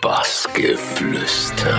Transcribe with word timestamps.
Bassgeflüster. 0.00 1.74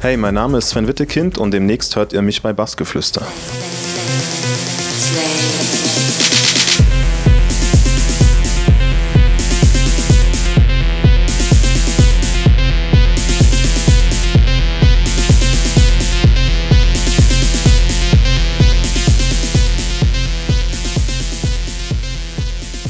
Hey, 0.00 0.18
mein 0.18 0.34
Name 0.34 0.58
ist 0.58 0.68
Sven 0.68 0.86
Wittekind 0.86 1.38
und 1.38 1.52
demnächst 1.52 1.96
hört 1.96 2.12
ihr 2.12 2.20
mich 2.20 2.42
bei 2.42 2.52
Bassgeflüster. 2.52 3.22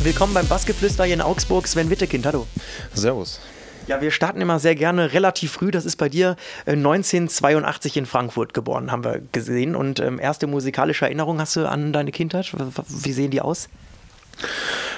Willkommen 0.04 0.34
beim 0.34 0.46
Bassgeflüster 0.46 1.04
hier 1.04 1.14
in 1.14 1.22
Augsburg. 1.22 1.66
Sven 1.66 1.88
Wittekind, 1.88 2.26
hallo. 2.26 2.46
Servus. 2.92 3.40
Ja, 3.86 4.02
wir 4.02 4.10
starten 4.10 4.38
immer 4.42 4.58
sehr 4.58 4.74
gerne 4.74 5.14
relativ 5.14 5.52
früh. 5.52 5.70
Das 5.70 5.86
ist 5.86 5.96
bei 5.96 6.10
dir 6.10 6.36
äh, 6.66 6.72
1982 6.72 7.96
in 7.96 8.04
Frankfurt 8.04 8.52
geboren, 8.52 8.92
haben 8.92 9.02
wir 9.02 9.22
gesehen. 9.32 9.74
Und 9.74 10.00
ähm, 10.00 10.18
erste 10.18 10.46
musikalische 10.46 11.06
Erinnerung 11.06 11.40
hast 11.40 11.56
du 11.56 11.66
an 11.66 11.94
deine 11.94 12.12
Kindheit? 12.12 12.52
Wie 12.86 13.12
sehen 13.14 13.30
die 13.30 13.40
aus? 13.40 13.70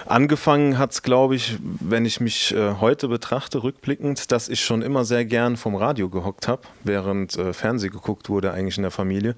Angefangen 0.08 0.78
hat 0.78 0.92
es, 0.92 1.02
glaube 1.02 1.34
ich, 1.34 1.58
wenn 1.60 2.04
ich 2.04 2.20
mich 2.20 2.54
äh, 2.54 2.74
heute 2.80 3.08
betrachte, 3.08 3.64
rückblickend, 3.64 4.30
dass 4.30 4.48
ich 4.48 4.64
schon 4.64 4.82
immer 4.82 5.04
sehr 5.04 5.24
gern 5.24 5.56
vom 5.56 5.74
Radio 5.74 6.08
gehockt 6.08 6.46
habe, 6.46 6.62
während 6.84 7.36
äh, 7.36 7.52
Fernseh 7.52 7.88
geguckt 7.88 8.28
wurde 8.28 8.52
eigentlich 8.52 8.76
in 8.76 8.82
der 8.82 8.92
Familie. 8.92 9.34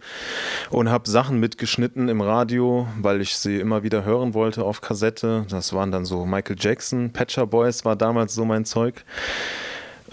Und 0.69 0.91
habe 0.91 1.08
Sachen 1.08 1.41
mitgeschnitten 1.41 2.11
im 2.11 2.20
Radio, 2.20 2.86
weil 3.00 3.22
ich 3.22 3.36
sie 3.36 3.58
immer 3.58 3.83
wieder 3.83 4.05
hören 4.05 4.34
wollte 4.34 4.62
auf 4.62 4.83
Kassette. 4.83 5.46
Das 5.48 5.72
waren 5.72 5.91
dann 5.91 6.05
so 6.05 6.27
Michael 6.27 6.56
Jackson, 6.58 7.14
Patcher 7.14 7.46
Boys 7.46 7.86
war 7.86 7.96
damals 7.96 8.34
so 8.34 8.44
mein 8.44 8.66
Zeug. 8.66 9.06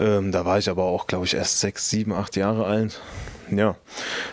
Ähm, 0.00 0.32
da 0.32 0.46
war 0.46 0.58
ich 0.58 0.70
aber 0.70 0.84
auch, 0.84 1.06
glaube 1.06 1.26
ich, 1.26 1.34
erst 1.34 1.60
sechs, 1.60 1.90
sieben, 1.90 2.12
acht 2.12 2.34
Jahre 2.34 2.64
alt. 2.64 3.02
Ja, 3.50 3.76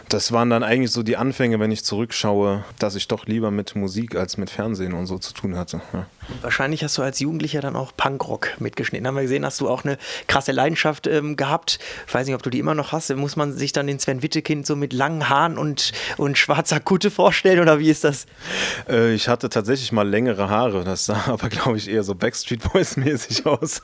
das 0.09 0.31
waren 0.31 0.49
dann 0.49 0.63
eigentlich 0.63 0.91
so 0.91 1.03
die 1.03 1.17
Anfänge, 1.17 1.59
wenn 1.59 1.71
ich 1.71 1.83
zurückschaue, 1.83 2.63
dass 2.79 2.95
ich 2.95 3.07
doch 3.07 3.25
lieber 3.25 3.51
mit 3.51 3.75
Musik 3.75 4.15
als 4.15 4.37
mit 4.37 4.49
Fernsehen 4.49 4.93
und 4.93 5.05
so 5.05 5.17
zu 5.17 5.33
tun 5.33 5.55
hatte. 5.55 5.81
Ja. 5.93 6.07
Wahrscheinlich 6.41 6.83
hast 6.83 6.97
du 6.97 7.01
als 7.01 7.19
Jugendlicher 7.19 7.61
dann 7.61 7.75
auch 7.75 7.91
Punkrock 7.95 8.49
mitgeschnitten. 8.59 9.05
Haben 9.07 9.15
wir 9.15 9.23
gesehen, 9.23 9.45
hast 9.45 9.59
du 9.61 9.69
auch 9.69 9.83
eine 9.83 9.97
krasse 10.27 10.51
Leidenschaft 10.51 11.07
ähm, 11.07 11.35
gehabt. 11.35 11.79
Ich 12.07 12.13
weiß 12.13 12.25
nicht, 12.25 12.35
ob 12.35 12.43
du 12.43 12.49
die 12.49 12.59
immer 12.59 12.75
noch 12.75 12.91
hast. 12.91 13.13
Muss 13.15 13.35
man 13.35 13.53
sich 13.53 13.71
dann 13.71 13.87
den 13.87 13.99
Sven 13.99 14.23
Wittekind 14.23 14.65
so 14.65 14.75
mit 14.75 14.93
langen 14.93 15.29
Haaren 15.29 15.57
und, 15.57 15.91
und 16.17 16.37
schwarzer 16.37 16.79
Kutte 16.79 17.11
vorstellen 17.11 17.59
oder 17.59 17.79
wie 17.79 17.89
ist 17.89 18.03
das? 18.03 18.25
Äh, 18.87 19.13
ich 19.13 19.27
hatte 19.27 19.49
tatsächlich 19.49 19.91
mal 19.91 20.07
längere 20.07 20.49
Haare, 20.49 20.83
das 20.83 21.05
sah 21.05 21.23
aber, 21.27 21.49
glaube 21.49 21.77
ich, 21.77 21.89
eher 21.89 22.03
so 22.03 22.15
Backstreet 22.15 22.71
Boys-mäßig 22.71 23.45
aus. 23.45 23.81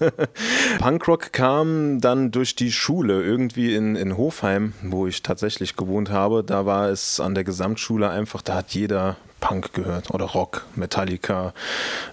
Punkrock 0.79 1.33
kam 1.33 1.99
dann 1.99 2.31
durch 2.31 2.55
die 2.55 2.71
Schule 2.71 3.21
irgendwie 3.21 3.75
in, 3.75 3.95
in 3.95 4.15
Hofheim, 4.15 4.73
wo 4.81 5.07
ich 5.07 5.18
tatsächlich 5.23 5.75
gewohnt 5.75 6.09
habe. 6.09 6.43
Da 6.43 6.65
war 6.65 6.89
es 6.89 7.19
an 7.19 7.35
der 7.35 7.43
Gesamtschule 7.43 8.09
einfach, 8.09 8.41
da 8.41 8.55
hat 8.55 8.71
jeder 8.71 9.17
Punk 9.39 9.73
gehört 9.73 10.11
oder 10.11 10.25
Rock, 10.25 10.65
Metallica, 10.75 11.53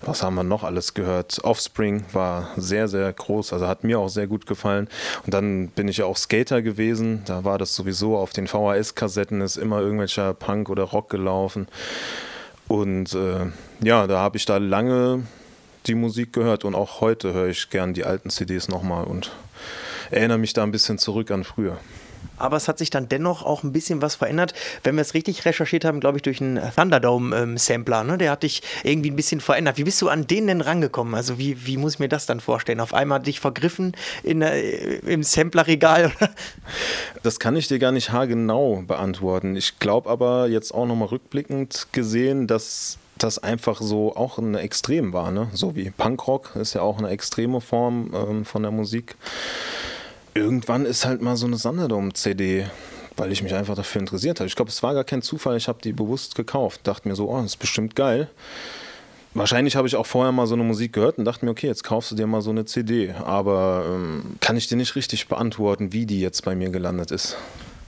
was 0.03 0.23
haben 0.23 0.37
wir 0.37 0.45
noch 0.45 0.63
alles 0.63 0.95
gehört? 0.95 1.41
Offspring 1.45 2.05
war 2.13 2.51
sehr, 2.57 2.89
sehr 2.89 3.13
groß, 3.13 3.53
also 3.53 3.67
hat 3.67 3.85
mir 3.85 3.99
auch 3.99 4.09
sehr 4.09 4.27
gut 4.27 4.47
gefallen. 4.47 4.89
Und 5.25 5.35
dann 5.35 5.69
bin 5.69 5.89
ich 5.89 5.99
ja 5.99 6.07
auch 6.07 6.17
Skater 6.17 6.63
gewesen, 6.63 7.23
da 7.27 7.45
war 7.45 7.59
das 7.59 7.75
sowieso 7.75 8.17
auf 8.17 8.33
den 8.33 8.47
VHS-Kassetten 8.47 9.41
ist 9.41 9.57
immer 9.57 9.81
irgendwelcher 9.81 10.35
Punk 10.35 10.71
oder 10.71 10.85
Rock 10.85 11.11
gelaufen. 11.11 11.69
Und 12.69 13.15
äh, 13.15 13.47
ja, 13.81 14.07
da 14.07 14.19
habe 14.21 14.37
ich 14.37 14.45
da 14.45 14.57
lange 14.57 15.25
die 15.87 15.95
Musik 15.95 16.33
gehört 16.33 16.65
und 16.65 16.75
auch 16.75 17.01
heute 17.01 17.33
höre 17.33 17.49
ich 17.49 17.71
gern 17.71 17.95
die 17.95 18.05
alten 18.05 18.31
CDs 18.31 18.69
nochmal 18.69 19.05
und 19.05 19.31
erinnere 20.11 20.39
mich 20.39 20.53
da 20.53 20.63
ein 20.63 20.73
bisschen 20.73 20.99
zurück 20.99 21.31
an 21.31 21.45
früher. 21.45 21.79
Aber 22.39 22.57
es 22.57 22.69
hat 22.69 22.79
sich 22.79 22.91
dann 22.91 23.09
dennoch 23.09 23.43
auch 23.43 23.63
ein 23.63 23.73
bisschen 23.73 24.03
was 24.03 24.15
verändert. 24.15 24.53
Wenn 24.85 24.97
wir 24.97 25.03
es 25.03 25.15
richtig 25.15 25.45
recherchiert 25.45 25.85
haben, 25.85 26.01
glaube 26.01 26.19
ich, 26.19 26.23
durch 26.23 26.41
einen 26.41 26.61
Thunderdome-Sampler. 26.75 28.05
ne? 28.05 28.19
Der 28.19 28.31
hat 28.31 28.43
dich 28.43 28.63
irgendwie 28.83 29.11
ein 29.11 29.17
bisschen 29.17 29.41
verändert. 29.41 29.79
Wie 29.79 29.85
bist 29.85 30.01
du 30.03 30.09
an 30.09 30.27
den 30.27 30.47
denn 30.47 30.61
rangekommen? 30.61 31.15
Also 31.15 31.39
wie, 31.39 31.67
wie 31.67 31.77
muss 31.77 31.95
ich 31.95 31.99
mir 31.99 32.09
das 32.09 32.27
dann 32.27 32.41
vorstellen? 32.41 32.81
Auf 32.81 32.95
einmal 32.95 33.21
dich 33.21 33.41
vergriffen 33.41 33.93
in, 34.23 34.43
äh, 34.43 34.97
im 35.07 35.23
Samplerregal? 35.23 36.13
Das 37.23 37.41
kann 37.41 37.57
ich 37.57 37.69
dir 37.69 37.79
gar 37.79 37.93
nicht 37.93 38.13
haargenau 38.13 38.83
beantworten. 38.87 39.57
Ich 39.57 39.79
glaube 39.79 40.11
aber 40.11 40.49
jetzt 40.49 40.73
auch 40.73 40.87
nochmal 40.87 41.09
rückblickend 41.09 41.89
gesehen, 41.93 42.47
dass 42.47 42.99
das 43.19 43.39
einfach 43.39 43.81
so 43.81 44.15
auch 44.15 44.39
ein 44.39 44.55
Extrem 44.55 45.13
war, 45.13 45.31
ne? 45.31 45.49
So 45.53 45.75
wie 45.75 45.91
Punkrock 45.91 46.55
ist 46.57 46.75
ja 46.75 46.83
auch 46.83 46.99
eine 46.99 47.09
extreme 47.09 47.61
Form 47.61 48.13
ähm, 48.15 48.45
von 48.45 48.63
der 48.63 48.73
Musik. 48.73 49.17
Irgendwann 50.37 50.85
ist 50.85 51.07
halt 51.07 51.23
mal 51.23 51.35
so 51.37 51.47
eine 51.47 51.57
Thunderdome-CD, 51.57 52.67
weil 53.17 53.33
ich 53.33 53.43
mich 53.43 53.55
einfach 53.55 53.75
dafür 53.75 54.01
interessiert 54.03 54.39
habe. 54.39 54.49
Ich 54.49 54.55
glaube, 54.55 54.71
es 54.71 54.83
war 54.83 54.93
gar 54.93 55.05
kein 55.05 55.23
Zufall, 55.23 55.57
ich 55.57 55.67
habe 55.67 55.79
die 55.83 55.95
bewusst 55.95 56.35
gekauft. 56.35 56.81
Dachte 56.85 57.09
mir 57.09 57.17
so, 57.17 57.31
oh, 57.31 57.37
das 57.39 57.53
ist 57.53 57.57
bestimmt 57.57 57.97
geil. 57.97 58.29
Wahrscheinlich 59.33 59.77
habe 59.77 59.89
ich 59.89 59.97
auch 59.97 60.05
vorher 60.05 60.33
mal 60.33 60.47
so 60.47 60.55
eine 60.55 60.63
Musik 60.63 60.93
gehört 60.93 61.17
und 61.17 61.25
dachte 61.25 61.47
mir, 61.47 61.53
okay, 61.53 61.67
jetzt 61.67 61.85
kaufst 61.85 62.11
du 62.11 62.17
dir 62.17 62.27
mal 62.27 62.43
so 62.43 62.51
eine 62.51 62.67
CD. 62.67 63.15
Aber 63.25 63.87
ähm, 63.89 64.37
kann 64.41 64.59
ich 64.59 64.67
dir 64.67 64.77
nicht 64.77 64.95
richtig 64.95 65.27
beantworten, 65.27 65.95
wie 65.95 66.05
die 66.05 66.21
jetzt 66.21 66.45
bei 66.45 66.55
mir 66.55 66.69
gelandet 66.69 67.13
ist. 67.13 67.39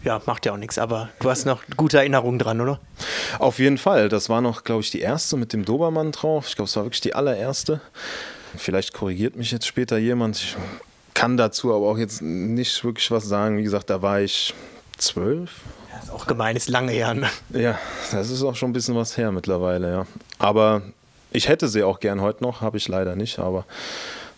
Ja, 0.03 0.22
macht 0.25 0.47
ja 0.47 0.53
auch 0.53 0.58
nichts, 0.58 0.78
aber 0.78 1.10
du 1.20 1.28
hast 1.28 1.44
noch 1.44 1.64
gute 1.76 1.98
Erinnerungen 1.98 2.38
dran, 2.38 2.62
oder? 2.62 2.81
Auf 3.38 3.58
jeden 3.58 3.76
Fall. 3.76 4.08
Das 4.08 4.31
war 4.31 4.41
noch, 4.41 4.64
glaube 4.64 4.81
ich, 4.81 4.91
die 4.91 5.00
erste 5.00 5.37
mit 5.37 5.53
dem 5.53 5.66
Dobermann 5.66 6.12
drauf. 6.12 6.47
Ich 6.48 6.56
glaube, 6.56 6.69
es 6.69 6.76
war 6.76 6.84
wirklich 6.84 7.03
die 7.03 7.14
allererste. 7.14 7.82
Vielleicht 8.56 8.94
korrigiert 8.94 9.37
mich 9.37 9.50
jetzt 9.50 9.66
später 9.66 9.98
jemand. 9.98 10.37
Ich 10.37 10.56
kann 11.19 11.37
dazu 11.37 11.75
aber 11.75 11.87
auch 11.87 11.99
jetzt 11.99 12.23
nicht 12.23 12.84
wirklich 12.84 13.11
was 13.11 13.25
sagen. 13.25 13.56
Wie 13.59 13.65
gesagt, 13.65 13.91
da 13.91 14.03
war 14.03 14.21
ich 14.21 14.55
zwölf. 14.99 15.62
Das 15.93 16.05
ist 16.05 16.11
auch 16.11 16.29
gemein, 16.29 16.55
ist 16.55 16.69
lange 16.69 16.93
her. 16.93 17.12
Ne? 17.12 17.29
Ja, 17.51 17.77
das 18.12 18.31
ist 18.31 18.45
auch 18.45 18.55
schon 18.55 18.71
ein 18.71 18.73
bisschen 18.73 18.95
was 18.95 19.17
her 19.17 19.33
mittlerweile, 19.33 19.91
ja. 19.91 20.06
Aber 20.39 20.83
ich 21.33 21.49
hätte 21.49 21.67
sie 21.67 21.83
auch 21.83 21.99
gern 21.99 22.21
heute 22.21 22.45
noch, 22.45 22.61
habe 22.61 22.77
ich 22.77 22.87
leider 22.87 23.17
nicht. 23.17 23.41
Aber 23.41 23.65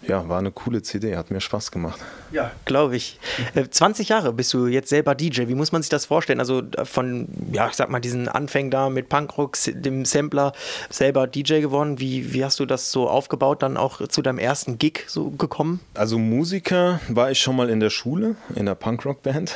ja, 0.02 0.28
war 0.28 0.38
eine 0.38 0.50
coole 0.50 0.82
CD, 0.82 1.16
hat 1.16 1.30
mir 1.30 1.40
Spaß 1.40 1.70
gemacht. 1.70 2.00
Ja, 2.32 2.50
glaube 2.64 2.96
ich. 2.96 3.18
Äh, 3.54 3.68
20 3.68 4.08
Jahre 4.08 4.32
bist 4.32 4.52
du 4.54 4.66
jetzt 4.66 4.88
selber 4.88 5.14
DJ. 5.14 5.48
Wie 5.48 5.54
muss 5.54 5.72
man 5.72 5.82
sich 5.82 5.90
das 5.90 6.06
vorstellen? 6.06 6.40
Also 6.40 6.62
äh, 6.76 6.84
von, 6.84 7.28
ja, 7.52 7.68
ich 7.68 7.74
sag 7.74 7.90
mal, 7.90 8.00
diesen 8.00 8.28
Anfängen 8.28 8.70
da 8.70 8.88
mit 8.88 9.08
Punkrock, 9.08 9.58
dem 9.66 10.04
Sampler, 10.04 10.52
selber 10.88 11.26
DJ 11.26 11.60
geworden. 11.60 12.00
Wie, 12.00 12.32
wie 12.32 12.44
hast 12.44 12.58
du 12.60 12.66
das 12.66 12.92
so 12.92 13.08
aufgebaut, 13.08 13.62
dann 13.62 13.76
auch 13.76 14.06
zu 14.08 14.22
deinem 14.22 14.38
ersten 14.38 14.78
Gig 14.78 15.04
so 15.06 15.30
gekommen? 15.30 15.80
Also 15.94 16.18
Musiker 16.18 17.00
war 17.08 17.30
ich 17.30 17.40
schon 17.40 17.56
mal 17.56 17.68
in 17.68 17.80
der 17.80 17.90
Schule, 17.90 18.36
in 18.54 18.66
der 18.66 18.74
Punkrock-Band. 18.74 19.54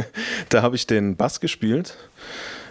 da 0.50 0.62
habe 0.62 0.76
ich 0.76 0.86
den 0.86 1.16
Bass 1.16 1.40
gespielt. 1.40 1.96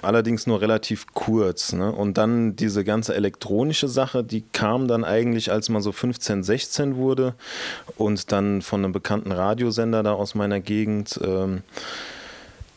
Allerdings 0.06 0.48
nur 0.48 0.62
relativ 0.62 1.08
kurz. 1.14 1.74
Ne? 1.74 1.92
Und 1.92 2.18
dann 2.18 2.56
diese 2.56 2.84
ganze 2.84 3.16
elektronische 3.16 3.88
Sache, 3.88 4.24
die 4.24 4.44
kam 4.54 4.88
dann 4.88 5.04
eigentlich, 5.04 5.52
als 5.52 5.70
man 5.70 5.82
so 5.82 5.92
15, 5.92 6.44
16 6.44 6.96
wurde 6.96 7.34
und 7.98 8.32
dann 8.32 8.62
von 8.62 8.84
einem 8.84 8.94
bekannten 8.94 9.32
Radiosender 9.32 10.04
da 10.04 10.14
aus 10.14 10.36
meiner 10.36 10.60
Gegend. 10.60 11.20
Ähm, 11.24 11.64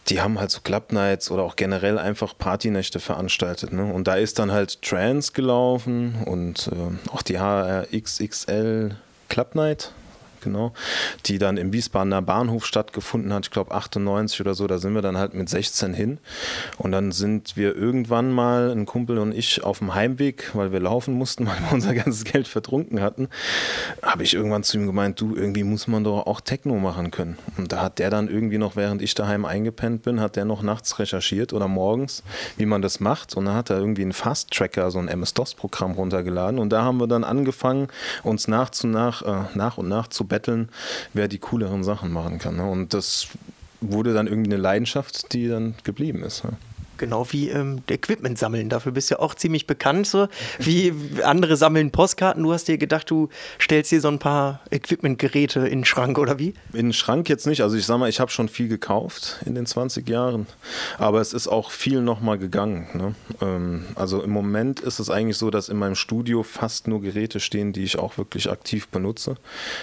die 0.08 0.22
haben 0.22 0.40
halt 0.40 0.50
so 0.50 0.60
Club 0.60 0.92
Nights 0.92 1.30
oder 1.30 1.42
auch 1.42 1.56
generell 1.56 1.98
einfach 1.98 2.36
Partynächte 2.36 2.98
veranstaltet. 2.98 3.72
Ne? 3.72 3.92
Und 3.92 4.08
da 4.08 4.14
ist 4.14 4.38
dann 4.38 4.52
halt 4.52 4.80
Trance 4.82 5.32
gelaufen 5.32 6.22
und 6.24 6.70
äh, 6.72 7.10
auch 7.12 7.22
die 7.22 7.38
HRXXL 7.38 8.96
Club 9.28 9.54
Night, 9.54 9.92
genau, 10.40 10.72
die 11.26 11.38
dann 11.38 11.56
im 11.56 11.72
Wiesbadener 11.72 12.22
Bahnhof 12.22 12.66
stattgefunden 12.66 13.32
hat, 13.32 13.46
ich 13.46 13.50
glaube 13.50 13.72
98 13.72 14.40
oder 14.40 14.54
so, 14.54 14.66
da 14.66 14.78
sind 14.78 14.94
wir 14.94 15.02
dann 15.02 15.16
halt 15.16 15.34
mit 15.34 15.48
16 15.48 15.94
hin. 15.94 16.18
Und 16.78 16.92
dann 16.92 17.12
sind 17.12 17.56
wir 17.56 17.76
irgendwann 17.76 18.32
mal, 18.32 18.70
ein 18.70 18.86
Kumpel 18.86 19.18
und 19.18 19.34
ich, 19.34 19.64
auf 19.64 19.78
dem 19.78 19.94
Heimweg, 19.94 20.50
weil 20.54 20.72
wir 20.72 20.80
laufen 20.80 21.14
mussten, 21.14 21.46
weil 21.48 21.58
wir 21.58 21.72
unser 21.72 21.94
ganzes 21.94 22.24
Geld 22.24 22.48
vertrunken 22.48 23.00
hatten, 23.00 23.28
habe 24.02 24.22
ich 24.22 24.34
irgendwann 24.34 24.62
zu 24.62 24.78
ihm 24.78 24.86
gemeint, 24.86 25.20
du, 25.20 25.34
irgendwie 25.34 25.64
muss 25.64 25.86
man 25.86 26.04
doch 26.04 26.26
auch 26.26 26.40
Techno 26.40 26.76
machen 26.76 27.10
können. 27.10 27.38
Und 27.56 27.72
da 27.72 27.82
hat 27.82 27.98
der 27.98 28.10
dann 28.10 28.28
irgendwie 28.28 28.58
noch, 28.58 28.76
während 28.76 29.02
ich 29.02 29.14
daheim 29.14 29.44
eingepennt 29.44 30.02
bin, 30.02 30.20
hat 30.20 30.36
der 30.36 30.44
noch 30.44 30.62
nachts 30.62 30.98
recherchiert 30.98 31.52
oder 31.52 31.68
morgens, 31.68 32.22
wie 32.56 32.66
man 32.66 32.82
das 32.82 33.00
macht. 33.00 33.36
Und 33.36 33.46
dann 33.46 33.54
hat 33.54 33.70
er 33.70 33.78
irgendwie 33.78 34.02
einen 34.02 34.12
Fast-Tracker, 34.12 34.90
so 34.90 34.98
ein 34.98 35.08
MS-DOS-Programm 35.08 35.92
runtergeladen. 35.92 36.58
Und 36.58 36.70
da 36.70 36.82
haben 36.82 36.98
wir 36.98 37.06
dann 37.06 37.24
angefangen, 37.24 37.88
uns 38.22 38.48
nach, 38.48 38.70
zu 38.70 38.86
nach, 38.86 39.22
äh, 39.22 39.44
nach 39.54 39.78
und 39.78 39.88
nach 39.88 40.08
zu 40.08 40.24
betteln, 40.28 40.68
wer 41.14 41.28
die 41.28 41.38
cooleren 41.38 41.84
Sachen 41.84 42.12
machen 42.12 42.38
kann. 42.38 42.56
Ne? 42.56 42.68
Und 42.68 42.94
das 42.94 43.28
wurde 43.80 44.12
dann 44.12 44.26
irgendwie 44.26 44.52
eine 44.52 44.60
Leidenschaft, 44.60 45.32
die 45.32 45.48
dann 45.48 45.74
geblieben 45.84 46.22
ist. 46.22 46.44
Ne? 46.44 46.52
Genau 46.98 47.26
wie 47.30 47.48
ähm, 47.48 47.82
Equipment 47.88 48.38
sammeln. 48.38 48.68
Dafür 48.68 48.92
bist 48.92 49.10
du 49.10 49.14
ja 49.14 49.20
auch 49.20 49.34
ziemlich 49.34 49.66
bekannt. 49.66 50.06
So. 50.06 50.28
Wie 50.58 50.92
andere 51.22 51.56
sammeln 51.56 51.90
Postkarten. 51.90 52.42
Du 52.42 52.52
hast 52.52 52.68
dir 52.68 52.78
gedacht, 52.78 53.10
du 53.10 53.28
stellst 53.60 53.90
dir 53.90 54.00
so 54.00 54.08
ein 54.08 54.18
paar 54.18 54.60
Equipment-Geräte 54.70 55.60
in 55.60 55.80
den 55.80 55.84
Schrank 55.84 56.18
oder 56.18 56.38
wie? 56.38 56.54
In 56.72 56.88
den 56.88 56.92
Schrank 56.92 57.28
jetzt 57.28 57.46
nicht. 57.46 57.62
Also 57.62 57.76
ich 57.76 57.86
sag 57.86 57.98
mal, 57.98 58.08
ich 58.08 58.20
habe 58.20 58.30
schon 58.30 58.48
viel 58.48 58.68
gekauft 58.68 59.40
in 59.46 59.54
den 59.54 59.66
20 59.66 60.08
Jahren. 60.08 60.46
Aber 60.98 61.20
es 61.20 61.32
ist 61.32 61.48
auch 61.48 61.70
viel 61.70 62.02
nochmal 62.02 62.38
gegangen. 62.38 62.86
Ne? 62.94 63.14
Ähm, 63.40 63.84
also 63.94 64.22
im 64.22 64.30
Moment 64.30 64.80
ist 64.80 64.98
es 64.98 65.10
eigentlich 65.10 65.38
so, 65.38 65.50
dass 65.50 65.68
in 65.68 65.78
meinem 65.78 65.94
Studio 65.94 66.42
fast 66.42 66.88
nur 66.88 67.00
Geräte 67.00 67.40
stehen, 67.40 67.72
die 67.72 67.84
ich 67.84 67.98
auch 67.98 68.18
wirklich 68.18 68.50
aktiv 68.50 68.88
benutze. 68.88 69.36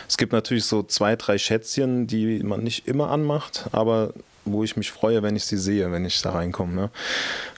Es 0.07 0.17
gibt 0.17 0.33
natürlich 0.33 0.65
so 0.65 0.83
zwei, 0.83 1.15
drei 1.15 1.38
Schätzchen, 1.38 2.07
die 2.07 2.44
man 2.44 2.63
nicht 2.63 2.88
immer 2.88 3.09
anmacht, 3.09 3.65
aber 3.71 4.13
wo 4.45 4.63
ich 4.63 4.77
mich 4.77 4.92
freue, 4.92 5.24
wenn 5.24 5.36
ich 5.36 5.45
sie 5.45 5.57
sehe, 5.57 5.92
wenn 5.92 6.06
ich 6.06 6.21
da 6.21 6.31
reinkomme. 6.31 6.74
Ne? 6.74 6.89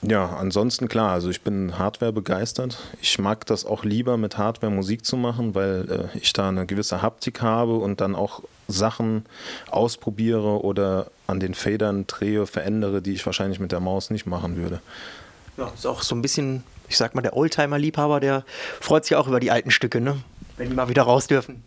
Ja, 0.02 0.36
ansonsten 0.38 0.88
klar, 0.88 1.12
also 1.12 1.30
ich 1.30 1.42
bin 1.42 1.78
Hardware 1.78 2.12
begeistert. 2.12 2.78
Ich 3.00 3.18
mag 3.18 3.46
das 3.46 3.64
auch 3.64 3.84
lieber 3.84 4.16
mit 4.16 4.38
Hardware 4.38 4.72
Musik 4.72 5.04
zu 5.04 5.16
machen, 5.16 5.54
weil 5.54 6.10
äh, 6.14 6.18
ich 6.18 6.32
da 6.32 6.48
eine 6.48 6.66
gewisse 6.66 7.02
Haptik 7.02 7.42
habe 7.42 7.76
und 7.76 8.00
dann 8.00 8.16
auch 8.16 8.42
Sachen 8.68 9.24
ausprobiere 9.70 10.62
oder 10.62 11.06
an 11.26 11.40
den 11.40 11.54
Federn 11.54 12.06
drehe, 12.06 12.46
verändere, 12.46 13.02
die 13.02 13.12
ich 13.12 13.24
wahrscheinlich 13.24 13.60
mit 13.60 13.72
der 13.72 13.80
Maus 13.80 14.10
nicht 14.10 14.26
machen 14.26 14.56
würde. 14.56 14.80
Ja, 15.56 15.70
ist 15.74 15.86
auch 15.86 16.02
so 16.02 16.14
ein 16.14 16.22
bisschen, 16.22 16.62
ich 16.88 16.96
sag 16.96 17.14
mal, 17.14 17.22
der 17.22 17.36
Oldtimer-Liebhaber, 17.36 18.20
der 18.20 18.44
freut 18.80 19.04
sich 19.04 19.16
auch 19.16 19.26
über 19.26 19.40
die 19.40 19.50
alten 19.50 19.70
Stücke, 19.70 20.00
ne? 20.00 20.18
wenn 20.56 20.68
die 20.68 20.74
mal 20.74 20.88
wieder 20.88 21.02
raus 21.02 21.26
dürfen. 21.26 21.62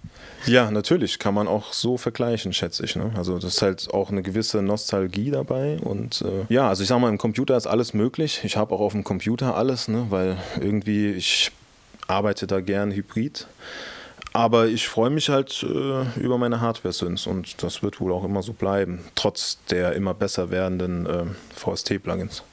Ja, 0.46 0.72
natürlich, 0.72 1.20
kann 1.20 1.34
man 1.36 1.48
auch 1.48 1.72
so 1.72 1.98
vergleichen, 1.98 2.52
schätze 2.52 2.84
ich. 2.84 2.96
Ne? 2.96 3.12
Also 3.16 3.38
das 3.38 3.56
ist 3.56 3.62
halt 3.62 3.94
auch 3.94 4.10
eine 4.10 4.24
gewisse 4.24 4.62
Nostalgie 4.62 5.30
dabei. 5.30 5.78
Und 5.80 6.24
äh, 6.24 6.52
ja, 6.52 6.68
also 6.68 6.82
ich 6.82 6.90
sag 6.90 7.00
mal, 7.00 7.10
im 7.10 7.18
Computer 7.18 7.56
ist 7.56 7.68
alles 7.68 7.94
möglich. 7.94 8.42
Ich 8.44 8.58
habe 8.58 8.74
auch 8.74 8.80
auf 8.80 8.94
dem 8.94 9.04
Computer 9.04 9.56
alles, 9.56 9.88
ne? 9.88 10.08
weil 10.10 10.38
irgendwie 10.60 11.12
ich 11.12 11.52
arbeite 12.08 12.48
da 12.48 12.60
gern 12.60 12.92
hybrid. 12.92 13.48
Aber 14.34 14.68
ich 14.68 14.88
freue 14.88 15.10
mich 15.10 15.30
halt 15.30 15.64
äh, 15.64 16.20
über 16.20 16.38
meine 16.38 16.62
Hardware-Synths 16.62 17.28
und 17.28 17.62
das 17.64 17.84
wird 17.84 18.00
wohl 18.00 18.14
auch 18.14 18.24
immer 18.24 18.42
so 18.42 18.54
bleiben, 18.54 19.00
trotz 19.16 19.58
der 19.70 19.94
immer 19.94 20.14
besser 20.14 20.50
werdenden 20.50 21.06
äh, 21.06 21.26
VST-Plugins. 21.54 22.44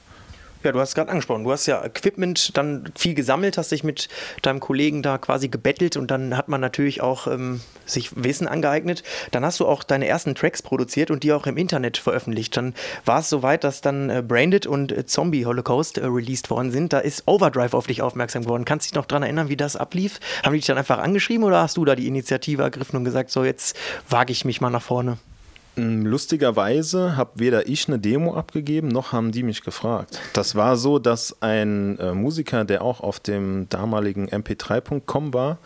Ja, 0.61 0.73
du 0.73 0.79
hast 0.81 0.93
gerade 0.93 1.09
angesprochen, 1.09 1.45
du 1.45 1.51
hast 1.53 1.67
ja 1.67 1.85
Equipment 1.85 2.57
dann 2.57 2.91
viel 2.97 3.13
gesammelt, 3.13 3.57
hast 3.57 3.71
dich 3.71 3.85
mit 3.85 4.09
deinem 4.41 4.59
Kollegen 4.59 5.01
da 5.01 5.17
quasi 5.17 5.47
gebettelt 5.47 5.95
und 5.95 6.11
dann 6.11 6.35
hat 6.35 6.49
man 6.49 6.59
natürlich 6.59 6.99
auch 6.99 7.27
ähm, 7.27 7.61
sich 7.85 8.11
Wissen 8.21 8.45
angeeignet. 8.45 9.03
Dann 9.31 9.45
hast 9.45 9.61
du 9.61 9.65
auch 9.65 9.83
deine 9.83 10.05
ersten 10.05 10.35
Tracks 10.35 10.61
produziert 10.61 11.11
und 11.11 11.23
die 11.23 11.31
auch 11.31 11.47
im 11.47 11.55
Internet 11.55 11.97
veröffentlicht. 11.97 12.57
Dann 12.57 12.73
war 13.05 13.19
es 13.19 13.29
soweit, 13.29 13.63
dass 13.63 13.79
dann 13.79 14.09
äh, 14.09 14.21
Branded 14.21 14.67
und 14.67 14.91
äh, 14.91 15.05
Zombie 15.05 15.45
Holocaust 15.45 15.97
äh, 15.97 16.05
released 16.05 16.49
worden 16.49 16.71
sind. 16.71 16.91
Da 16.91 16.99
ist 16.99 17.23
Overdrive 17.25 17.73
auf 17.73 17.87
dich 17.87 18.01
aufmerksam 18.01 18.43
geworden. 18.43 18.65
Kannst 18.65 18.87
du 18.87 18.89
dich 18.89 18.95
noch 18.95 19.05
daran 19.05 19.23
erinnern, 19.23 19.47
wie 19.47 19.55
das 19.55 19.77
ablief? 19.77 20.19
Haben 20.43 20.51
die 20.51 20.59
dich 20.59 20.67
dann 20.67 20.77
einfach 20.77 20.97
angeschrieben 20.97 21.45
oder 21.45 21.61
hast 21.61 21.77
du 21.77 21.85
da 21.85 21.95
die 21.95 22.07
Initiative 22.07 22.63
ergriffen 22.63 22.97
und 22.97 23.05
gesagt, 23.05 23.31
so 23.31 23.45
jetzt 23.45 23.77
wage 24.09 24.33
ich 24.33 24.43
mich 24.43 24.59
mal 24.59 24.69
nach 24.69 24.81
vorne? 24.81 25.19
Hm, 25.79 26.05
lustigerweise 26.05 27.15
habe 27.15 27.31
weder 27.35 27.69
ich 27.69 27.87
eine 27.87 27.99
Demo 27.99 28.35
abgegeben, 28.35 28.89
noch 28.89 29.13
haben 29.13 29.31
die 29.31 29.43
mich 29.43 29.63
gefragt. 29.63 30.19
Das 30.33 30.55
war 30.55 30.75
so, 30.75 30.99
dass 30.99 31.41
ein 31.41 31.97
äh, 31.99 32.13
Musiker, 32.13 32.65
der 32.65 32.81
auch 32.81 32.99
auf 32.99 33.21
dem 33.21 33.69
damaligen 33.69 34.27
mp3.com 34.27 35.33
war, 35.33 35.57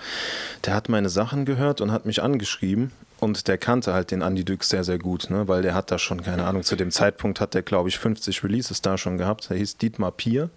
der 0.66 0.76
hat 0.76 0.88
meine 0.88 1.10
Sachen 1.10 1.46
gehört 1.46 1.82
und 1.82 1.92
hat 1.92 2.06
mich 2.06 2.22
angeschrieben. 2.22 2.92
Und 3.20 3.48
der 3.48 3.58
kannte 3.58 3.94
halt 3.94 4.12
den 4.12 4.22
Andy 4.22 4.46
Dux 4.46 4.70
sehr, 4.70 4.84
sehr 4.84 5.00
gut, 5.00 5.30
ne? 5.30 5.48
weil 5.48 5.64
der 5.64 5.74
hat 5.74 5.90
da 5.90 5.98
schon, 5.98 6.22
keine 6.22 6.46
Ahnung, 6.46 6.62
zu 6.62 6.76
dem 6.76 6.92
Zeitpunkt 6.92 7.40
hat 7.40 7.56
der, 7.56 7.62
glaube 7.64 7.90
ich, 7.90 7.98
50 7.98 8.44
Releases 8.44 8.82
da 8.82 8.98
schon 8.98 9.18
gehabt. 9.18 9.50
Der 9.50 9.58
hieß 9.58 9.78
Dietmar 9.78 10.12
Pier. 10.12 10.50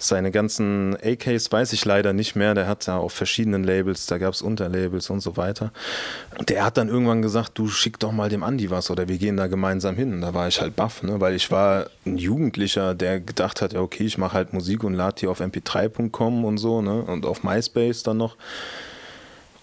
Seine 0.00 0.30
ganzen 0.30 0.96
AKs 1.02 1.50
weiß 1.50 1.72
ich 1.72 1.84
leider 1.84 2.12
nicht 2.12 2.36
mehr. 2.36 2.54
Der 2.54 2.68
hat 2.68 2.86
da 2.86 2.98
auf 2.98 3.12
verschiedenen 3.12 3.64
Labels, 3.64 4.06
da 4.06 4.18
gab 4.18 4.32
es 4.32 4.42
Unterlabels 4.42 5.10
und 5.10 5.20
so 5.20 5.36
weiter. 5.36 5.72
Der 6.48 6.64
hat 6.64 6.76
dann 6.76 6.88
irgendwann 6.88 7.20
gesagt, 7.20 7.58
du 7.58 7.66
schick 7.66 7.98
doch 7.98 8.12
mal 8.12 8.28
dem 8.28 8.44
Andi 8.44 8.70
was 8.70 8.90
oder 8.90 9.08
wir 9.08 9.18
gehen 9.18 9.36
da 9.36 9.48
gemeinsam 9.48 9.96
hin. 9.96 10.12
Und 10.12 10.20
da 10.20 10.34
war 10.34 10.46
ich 10.46 10.60
halt 10.60 10.76
baff, 10.76 11.02
ne? 11.02 11.20
weil 11.20 11.34
ich 11.34 11.50
war 11.50 11.86
ein 12.06 12.16
Jugendlicher, 12.16 12.94
der 12.94 13.18
gedacht 13.18 13.60
hat, 13.60 13.72
ja 13.72 13.80
okay, 13.80 14.04
ich 14.04 14.18
mache 14.18 14.34
halt 14.34 14.52
Musik 14.52 14.84
und 14.84 14.94
lade 14.94 15.16
die 15.20 15.26
auf 15.26 15.40
mp3.com 15.40 16.44
und 16.44 16.58
so 16.58 16.80
ne? 16.80 17.02
und 17.02 17.26
auf 17.26 17.42
MySpace 17.42 18.04
dann 18.04 18.18
noch. 18.18 18.36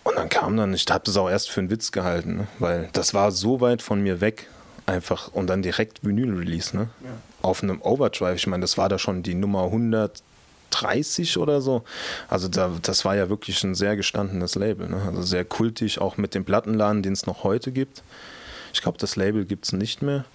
Und 0.04 0.18
dann 0.18 0.28
kam 0.28 0.58
dann, 0.58 0.74
ich 0.74 0.86
habe 0.90 1.04
das 1.06 1.16
auch 1.16 1.30
erst 1.30 1.50
für 1.50 1.62
einen 1.62 1.70
Witz 1.70 1.94
gehalten, 1.94 2.36
ne? 2.36 2.48
weil 2.60 2.90
das 2.92 3.14
war 3.14 3.32
so 3.32 3.62
weit 3.62 3.82
von 3.82 4.04
mir 4.04 4.20
weg, 4.20 4.48
einfach 4.86 5.30
und 5.30 5.48
dann 5.48 5.62
direkt 5.62 6.06
Vinyl-Release, 6.06 6.76
ne? 6.76 6.90
Ja. 7.04 7.10
Auf 7.42 7.64
einem 7.64 7.82
Overdrive. 7.82 8.36
Ich 8.36 8.48
meine, 8.48 8.62
das 8.62 8.78
war 8.78 8.90
da 8.90 8.98
schon 8.98 9.24
die 9.24 9.36
Nummer 9.36 9.64
130 10.72 11.38
oder 11.38 11.62
so. 11.62 11.84
Also 12.28 12.48
da, 12.48 12.72
das 12.82 13.06
war 13.06 13.16
ja 13.16 13.30
wirklich 13.30 13.64
ein 13.64 13.76
sehr 13.76 13.96
gestandenes 13.96 14.56
Label. 14.56 14.90
Ne? 14.90 15.02
Also 15.08 15.22
sehr 15.22 15.46
kultig, 15.46 16.00
auch 16.00 16.18
mit 16.18 16.36
dem 16.36 16.46
Plattenladen, 16.46 17.04
den 17.04 17.14
es 17.14 17.26
noch 17.26 17.44
heute 17.44 17.72
gibt. 17.72 18.04
Ich 18.74 18.82
glaube, 18.82 18.98
das 18.98 19.16
Label 19.16 19.46
gibt 19.46 19.66
es 19.66 19.74
nicht 19.74 20.02
mehr. 20.02 20.26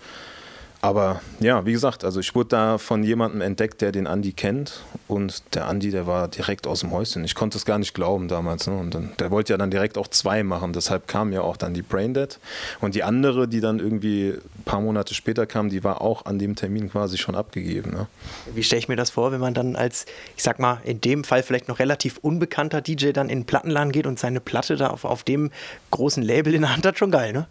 Aber 0.82 1.20
ja, 1.40 1.66
wie 1.66 1.72
gesagt, 1.72 2.04
also 2.04 2.20
ich 2.20 2.34
wurde 2.34 2.48
da 2.50 2.78
von 2.78 3.02
jemandem 3.02 3.42
entdeckt, 3.42 3.82
der 3.82 3.92
den 3.92 4.06
Andi 4.06 4.32
kennt. 4.32 4.80
Und 5.08 5.42
der 5.54 5.66
Andi, 5.66 5.90
der 5.90 6.06
war 6.06 6.28
direkt 6.28 6.66
aus 6.66 6.80
dem 6.80 6.90
Häuschen. 6.90 7.22
Ich 7.24 7.34
konnte 7.34 7.58
es 7.58 7.66
gar 7.66 7.78
nicht 7.78 7.92
glauben 7.92 8.28
damals. 8.28 8.66
Ne? 8.66 8.78
Und 8.78 8.94
dann, 8.94 9.12
der 9.18 9.30
wollte 9.30 9.52
ja 9.52 9.58
dann 9.58 9.70
direkt 9.70 9.98
auch 9.98 10.08
zwei 10.08 10.42
machen. 10.42 10.72
Deshalb 10.72 11.06
kam 11.06 11.32
ja 11.32 11.42
auch 11.42 11.58
dann 11.58 11.74
die 11.74 11.82
Braindead. 11.82 12.38
Und 12.80 12.94
die 12.94 13.02
andere, 13.02 13.46
die 13.46 13.60
dann 13.60 13.78
irgendwie 13.78 14.30
ein 14.30 14.64
paar 14.64 14.80
Monate 14.80 15.12
später 15.12 15.44
kam, 15.46 15.68
die 15.68 15.84
war 15.84 16.00
auch 16.00 16.24
an 16.24 16.38
dem 16.38 16.56
Termin 16.56 16.90
quasi 16.90 17.18
schon 17.18 17.34
abgegeben. 17.34 17.90
Ne? 17.90 18.06
Wie 18.54 18.62
stelle 18.62 18.78
ich 18.78 18.88
mir 18.88 18.96
das 18.96 19.10
vor, 19.10 19.32
wenn 19.32 19.40
man 19.40 19.52
dann 19.52 19.76
als, 19.76 20.06
ich 20.36 20.42
sag 20.42 20.58
mal, 20.60 20.80
in 20.84 21.02
dem 21.02 21.24
Fall 21.24 21.42
vielleicht 21.42 21.68
noch 21.68 21.78
relativ 21.78 22.16
unbekannter 22.22 22.80
DJ 22.80 23.10
dann 23.10 23.28
in 23.28 23.40
den 23.40 23.46
Plattenladen 23.46 23.92
geht 23.92 24.06
und 24.06 24.18
seine 24.18 24.40
Platte 24.40 24.76
da 24.76 24.88
auf, 24.88 25.04
auf 25.04 25.24
dem 25.24 25.50
großen 25.90 26.22
Label 26.22 26.54
in 26.54 26.62
der 26.62 26.72
Hand 26.72 26.86
hat? 26.86 26.96
Schon 26.96 27.10
geil, 27.10 27.34
ne? 27.34 27.46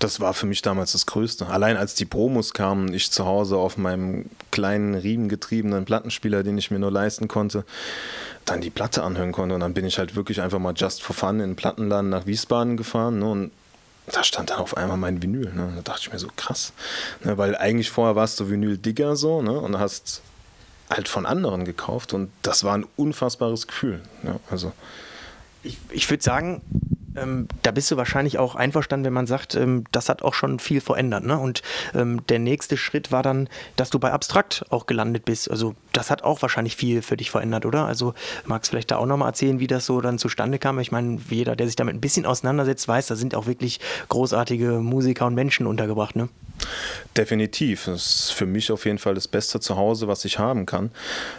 Das 0.00 0.18
war 0.18 0.34
für 0.34 0.46
mich 0.46 0.62
damals 0.62 0.92
das 0.92 1.06
Größte. 1.06 1.46
Allein 1.46 1.76
als 1.76 1.94
die 1.94 2.04
Promos 2.04 2.52
kamen, 2.52 2.63
kam, 2.64 2.94
ich 2.94 3.10
zu 3.10 3.26
Hause 3.26 3.58
auf 3.58 3.76
meinem 3.76 4.30
kleinen 4.50 4.94
riemengetriebenen 4.94 5.84
Plattenspieler, 5.84 6.42
den 6.42 6.56
ich 6.56 6.70
mir 6.70 6.78
nur 6.78 6.90
leisten 6.90 7.28
konnte, 7.28 7.64
dann 8.46 8.62
die 8.62 8.70
Platte 8.70 9.02
anhören 9.02 9.32
konnte. 9.32 9.54
Und 9.54 9.60
dann 9.60 9.74
bin 9.74 9.84
ich 9.84 9.98
halt 9.98 10.16
wirklich 10.16 10.40
einfach 10.40 10.58
mal 10.58 10.72
just 10.74 11.02
for 11.02 11.14
fun 11.14 11.40
in 11.40 11.50
den 11.50 11.56
Plattenladen 11.56 12.08
nach 12.08 12.24
Wiesbaden 12.24 12.78
gefahren. 12.78 13.18
Ne, 13.18 13.30
und 13.30 13.50
da 14.06 14.24
stand 14.24 14.48
dann 14.48 14.60
auf 14.60 14.78
einmal 14.78 14.96
mein 14.96 15.22
Vinyl. 15.22 15.52
Ne? 15.52 15.72
Da 15.76 15.82
dachte 15.82 16.00
ich 16.04 16.12
mir 16.12 16.18
so, 16.18 16.28
krass. 16.36 16.72
Ne? 17.22 17.36
Weil 17.36 17.54
eigentlich 17.54 17.90
vorher 17.90 18.16
warst 18.16 18.40
du 18.40 18.48
Vinyl-Digger 18.48 19.14
so 19.14 19.42
ne? 19.42 19.60
und 19.60 19.78
hast 19.78 20.22
halt 20.88 21.08
von 21.08 21.26
anderen 21.26 21.66
gekauft. 21.66 22.14
Und 22.14 22.30
das 22.40 22.64
war 22.64 22.74
ein 22.74 22.86
unfassbares 22.96 23.66
Gefühl. 23.66 24.00
Ja, 24.22 24.40
also. 24.50 24.72
Ich, 25.62 25.78
ich 25.90 26.08
würde 26.08 26.22
sagen, 26.22 26.62
ähm, 27.16 27.48
da 27.62 27.70
bist 27.70 27.90
du 27.90 27.96
wahrscheinlich 27.96 28.38
auch 28.38 28.54
einverstanden, 28.54 29.06
wenn 29.06 29.12
man 29.12 29.26
sagt, 29.26 29.54
ähm, 29.54 29.84
das 29.92 30.08
hat 30.08 30.22
auch 30.22 30.34
schon 30.34 30.58
viel 30.58 30.80
verändert. 30.80 31.24
Ne? 31.24 31.38
Und 31.38 31.62
ähm, 31.94 32.26
der 32.28 32.38
nächste 32.38 32.76
Schritt 32.76 33.12
war 33.12 33.22
dann, 33.22 33.48
dass 33.76 33.90
du 33.90 33.98
bei 33.98 34.12
Abstrakt 34.12 34.64
auch 34.70 34.86
gelandet 34.86 35.24
bist. 35.24 35.50
Also 35.50 35.74
das 35.92 36.10
hat 36.10 36.24
auch 36.24 36.42
wahrscheinlich 36.42 36.76
viel 36.76 37.02
für 37.02 37.16
dich 37.16 37.30
verändert, 37.30 37.66
oder? 37.66 37.86
Also 37.86 38.14
magst 38.44 38.70
vielleicht 38.70 38.90
da 38.90 38.96
auch 38.96 39.06
nochmal 39.06 39.28
erzählen, 39.28 39.60
wie 39.60 39.66
das 39.66 39.86
so 39.86 40.00
dann 40.00 40.18
zustande 40.18 40.58
kam? 40.58 40.78
Ich 40.78 40.92
meine, 40.92 41.18
jeder, 41.30 41.56
der 41.56 41.66
sich 41.66 41.76
damit 41.76 41.94
ein 41.94 42.00
bisschen 42.00 42.26
auseinandersetzt, 42.26 42.88
weiß, 42.88 43.06
da 43.06 43.16
sind 43.16 43.34
auch 43.34 43.46
wirklich 43.46 43.80
großartige 44.08 44.80
Musiker 44.80 45.26
und 45.26 45.34
Menschen 45.34 45.66
untergebracht. 45.66 46.16
Ne? 46.16 46.28
Definitiv. 47.16 47.84
Das 47.86 48.24
ist 48.26 48.30
für 48.32 48.46
mich 48.46 48.72
auf 48.72 48.84
jeden 48.86 48.98
Fall 48.98 49.14
das 49.14 49.28
beste 49.28 49.60
Zuhause, 49.60 50.08
was 50.08 50.24
ich 50.24 50.38
haben 50.38 50.66
kann. 50.66 50.90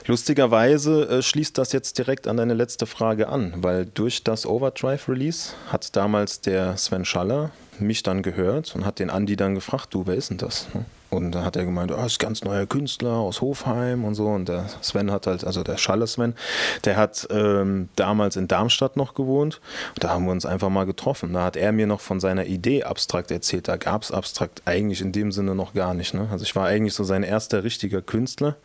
Lustigerweise 0.05 1.10
äh, 1.10 1.22
schließt 1.22 1.58
das 1.58 1.72
jetzt 1.72 1.98
direkt 1.98 2.27
an 2.27 2.38
deine 2.38 2.53
letzte 2.53 2.86
Frage 2.86 3.27
an, 3.29 3.53
weil 3.58 3.86
durch 3.86 4.24
das 4.24 4.46
Overdrive 4.46 5.10
Release 5.10 5.53
hat 5.67 5.96
damals 5.96 6.41
der 6.41 6.77
Sven 6.77 7.05
Schaller 7.05 7.51
mich 7.79 8.03
dann 8.03 8.22
gehört 8.22 8.74
und 8.75 8.86
hat 8.86 9.00
den 9.00 9.10
Andi 9.10 9.36
dann 9.36 9.55
gefragt, 9.55 9.94
du, 9.94 10.08
wer 10.08 10.15
ist 10.15 10.29
denn 10.29 10.38
das? 10.38 10.67
Und 11.15 11.31
da 11.31 11.43
hat 11.43 11.55
er 11.55 11.65
gemeint, 11.65 11.91
oh, 11.91 12.05
ist 12.05 12.19
ganz 12.19 12.43
neuer 12.43 12.65
Künstler 12.65 13.13
aus 13.13 13.41
Hofheim 13.41 14.03
und 14.03 14.15
so. 14.15 14.27
Und 14.27 14.50
der 14.50 14.65
Sven 14.81 15.12
hat 15.12 15.27
halt, 15.27 15.45
also 15.45 15.63
der 15.63 15.77
Schalle 15.77 16.07
Sven, 16.07 16.36
der 16.84 16.98
hat 16.98 17.27
ähm, 17.31 17.89
damals 17.95 18.36
in 18.36 18.48
Darmstadt 18.48 18.98
noch 18.98 19.13
gewohnt. 19.13 19.62
Und 19.95 20.03
da 20.03 20.10
haben 20.10 20.25
wir 20.25 20.31
uns 20.31 20.45
einfach 20.45 20.69
mal 20.69 20.86
getroffen. 20.86 21.34
Da 21.34 21.43
hat 21.43 21.55
er 21.55 21.72
mir 21.72 21.88
noch 21.88 22.01
von 22.01 22.19
seiner 22.19 22.45
Idee 22.45 22.84
abstrakt 22.84 23.31
erzählt. 23.31 23.67
Da 23.67 23.77
gab 23.77 24.03
es 24.03 24.12
abstrakt 24.12 24.62
eigentlich 24.65 25.01
in 25.01 25.12
dem 25.12 25.31
Sinne 25.31 25.55
noch 25.55 25.74
gar 25.74 25.93
nicht. 25.93 26.13
Ne? 26.13 26.27
Also 26.31 26.43
ich 26.43 26.55
war 26.55 26.67
eigentlich 26.67 26.93
so 26.93 27.03
sein 27.03 27.24
erster 27.24 27.63
richtiger 27.63 28.01
Künstler. 28.01 28.55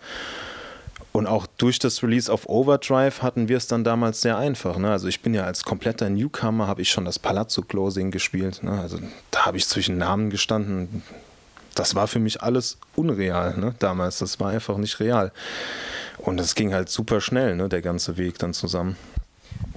Und 1.12 1.26
auch 1.26 1.47
durch 1.59 1.78
das 1.80 2.02
Release 2.02 2.33
auf 2.33 2.49
Overdrive 2.49 3.23
hatten 3.23 3.49
wir 3.49 3.57
es 3.57 3.66
dann 3.66 3.83
damals 3.83 4.21
sehr 4.21 4.38
einfach. 4.38 4.78
Ne? 4.78 4.90
Also 4.90 5.09
ich 5.09 5.23
bin 5.23 5.35
ja 5.35 5.45
als 5.45 5.64
kompletter 5.64 6.09
Newcomer, 6.09 6.69
habe 6.69 6.83
ich 6.83 6.90
schon 6.90 7.04
das 7.04 7.19
Palazzo 7.19 7.62
Closing 7.62 8.12
gespielt. 8.12 8.62
Ne? 8.62 8.71
Also 8.80 8.99
da 9.33 9.47
habe 9.47 9.57
ich 9.57 9.66
zwischen 9.66 9.99
Namen 9.99 10.30
gestanden 10.30 11.02
das 11.74 11.94
war 11.94 12.08
für 12.08 12.18
mich 12.18 12.42
alles 12.42 12.78
unreal 12.96 13.56
ne, 13.56 13.74
damals. 13.78 14.18
Das 14.18 14.40
war 14.40 14.50
einfach 14.50 14.76
nicht 14.76 15.00
real. 15.00 15.32
Und 16.18 16.40
es 16.40 16.54
ging 16.54 16.74
halt 16.74 16.88
super 16.88 17.20
schnell, 17.20 17.56
ne, 17.56 17.68
der 17.68 17.82
ganze 17.82 18.16
Weg 18.16 18.38
dann 18.38 18.54
zusammen. 18.54 18.96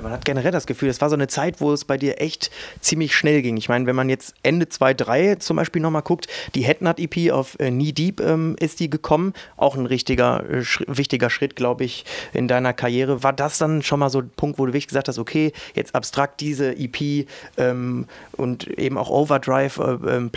Man 0.03 0.12
hat 0.12 0.25
generell 0.25 0.51
das 0.51 0.65
Gefühl, 0.65 0.89
es 0.89 1.00
war 1.00 1.10
so 1.10 1.15
eine 1.15 1.27
Zeit, 1.27 1.62
wo 1.62 1.72
es 1.72 1.86
bei 1.86 1.98
dir 1.98 2.20
echt 2.20 2.51
ziemlich 2.82 3.15
schnell 3.15 3.42
ging. 3.42 3.56
Ich 3.56 3.70
meine, 3.70 3.86
wenn 3.86 3.96
man 3.96 4.10
jetzt 4.10 4.34
Ende 4.44 4.65
2.3 4.65 5.39
zum 5.39 5.56
Beispiel 5.56 5.82
nochmal 5.82 6.01
guckt, 6.01 6.27
die 6.56 6.63
Headnut 6.63 7.00
EP 7.00 7.32
auf 7.32 7.58
äh, 7.60 7.70
Knee 7.70 7.94
Deep 7.94 8.20
ähm, 8.20 8.56
ist 8.60 8.82
die 8.82 8.89
gekommen. 8.89 9.34
Auch 9.56 9.75
ein 9.75 9.86
richtiger, 9.86 10.44
äh, 10.50 10.63
wichtiger 10.88 11.30
Schritt, 11.30 11.56
glaube 11.56 11.86
ich, 11.86 12.03
in 12.34 12.50
deiner 12.50 12.74
Karriere. 12.74 13.24
War 13.24 13.32
das 13.32 13.58
dann 13.58 13.82
schon 13.82 14.00
mal 14.00 14.10
so 14.10 14.20
ein 14.20 14.30
Punkt, 14.36 14.60
wo 14.60 14.65
du 14.65 14.74
wirklich 14.74 14.88
gesagt 14.88 15.08
hast, 15.08 15.20
okay, 15.20 15.53
jetzt 15.74 15.96
abstrakt 15.96 16.42
diese 16.42 16.75
EP 16.75 17.27
ähm, 17.58 18.06
und 18.34 18.68
eben 18.68 18.98
auch 18.98 19.10
Overdrive, 19.10 19.77
äh, 19.77 20.15
ähm, 20.15 20.32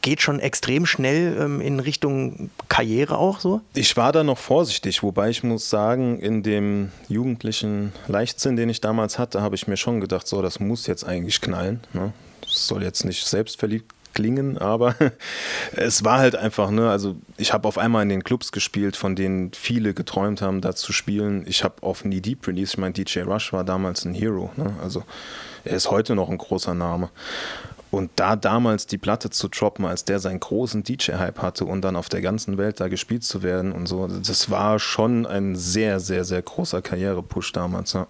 geht 0.00 0.22
schon 0.22 0.40
extrem 0.40 0.86
schnell 0.86 1.36
ähm, 1.38 1.60
in 1.60 1.80
Richtung 1.80 2.50
Karriere 2.68 3.18
auch 3.18 3.40
so? 3.40 3.60
Ich 3.74 3.96
war 3.98 4.12
da 4.12 4.24
noch 4.24 4.38
vorsichtig, 4.38 5.02
wobei 5.02 5.28
ich 5.28 5.42
muss 5.42 5.68
sagen, 5.68 6.18
in 6.18 6.42
dem 6.42 6.90
jugendlichen 7.08 7.92
Leichtsinn, 8.08 8.56
den 8.56 8.70
ich 8.70 8.71
damals 8.80 9.02
damals 9.02 9.18
hatte, 9.18 9.42
habe 9.42 9.54
ich 9.54 9.66
mir 9.66 9.76
schon 9.76 10.00
gedacht, 10.00 10.26
so, 10.26 10.42
das 10.42 10.60
muss 10.60 10.86
jetzt 10.86 11.04
eigentlich 11.04 11.40
knallen. 11.40 11.80
Ne? 11.92 12.12
Das 12.42 12.66
soll 12.66 12.82
jetzt 12.82 13.04
nicht 13.04 13.26
selbstverliebt 13.26 13.92
klingen, 14.14 14.58
aber 14.58 14.94
es 15.76 16.04
war 16.04 16.18
halt 16.18 16.36
einfach, 16.36 16.70
ne, 16.70 16.90
also 16.90 17.16
ich 17.38 17.52
habe 17.52 17.66
auf 17.66 17.78
einmal 17.78 18.02
in 18.02 18.10
den 18.10 18.22
Clubs 18.22 18.52
gespielt, 18.52 18.96
von 18.96 19.16
denen 19.16 19.52
viele 19.54 19.94
geträumt 19.94 20.42
haben, 20.42 20.60
da 20.60 20.74
zu 20.74 20.92
spielen. 20.92 21.44
Ich 21.46 21.64
habe 21.64 21.82
auf 21.82 22.02
Knee 22.02 22.20
Deep 22.20 22.46
Release, 22.46 22.74
ich 22.74 22.78
meine, 22.78 22.92
DJ 22.92 23.20
Rush 23.20 23.52
war 23.52 23.64
damals 23.64 24.04
ein 24.04 24.14
Hero, 24.14 24.50
ne? 24.56 24.74
also 24.82 25.02
er 25.64 25.76
ist 25.76 25.90
heute 25.90 26.14
noch 26.14 26.28
ein 26.28 26.38
großer 26.38 26.74
Name. 26.74 27.08
Und 27.90 28.10
da 28.16 28.36
damals 28.36 28.86
die 28.86 28.98
Platte 28.98 29.28
zu 29.30 29.48
droppen, 29.48 29.84
als 29.84 30.04
der 30.04 30.18
seinen 30.18 30.40
großen 30.40 30.82
DJ-Hype 30.82 31.42
hatte 31.42 31.66
und 31.66 31.82
dann 31.82 31.94
auf 31.96 32.08
der 32.08 32.22
ganzen 32.22 32.56
Welt 32.56 32.80
da 32.80 32.88
gespielt 32.88 33.22
zu 33.22 33.42
werden 33.42 33.72
und 33.72 33.86
so, 33.86 34.06
das 34.06 34.50
war 34.50 34.78
schon 34.78 35.26
ein 35.26 35.56
sehr, 35.56 36.00
sehr, 36.00 36.24
sehr 36.24 36.40
großer 36.40 36.80
Karrierepush 36.80 37.52
damals. 37.52 37.92
Ja. 37.92 38.06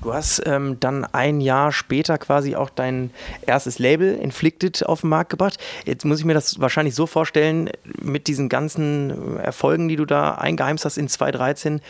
Du 0.00 0.14
hast 0.14 0.42
ähm, 0.46 0.78
dann 0.78 1.04
ein 1.04 1.40
Jahr 1.40 1.72
später 1.72 2.18
quasi 2.18 2.54
auch 2.54 2.70
dein 2.70 3.10
erstes 3.46 3.80
Label 3.80 4.14
Inflicted 4.14 4.86
auf 4.86 5.00
den 5.00 5.10
Markt 5.10 5.30
gebracht. 5.30 5.58
Jetzt 5.86 6.04
muss 6.04 6.20
ich 6.20 6.24
mir 6.24 6.34
das 6.34 6.60
wahrscheinlich 6.60 6.94
so 6.94 7.06
vorstellen, 7.06 7.68
mit 8.00 8.28
diesen 8.28 8.48
ganzen 8.48 9.38
Erfolgen, 9.38 9.88
die 9.88 9.96
du 9.96 10.04
da 10.04 10.36
eingeheimst 10.36 10.84
hast 10.84 10.98
in 10.98 11.08
2013, 11.08 11.80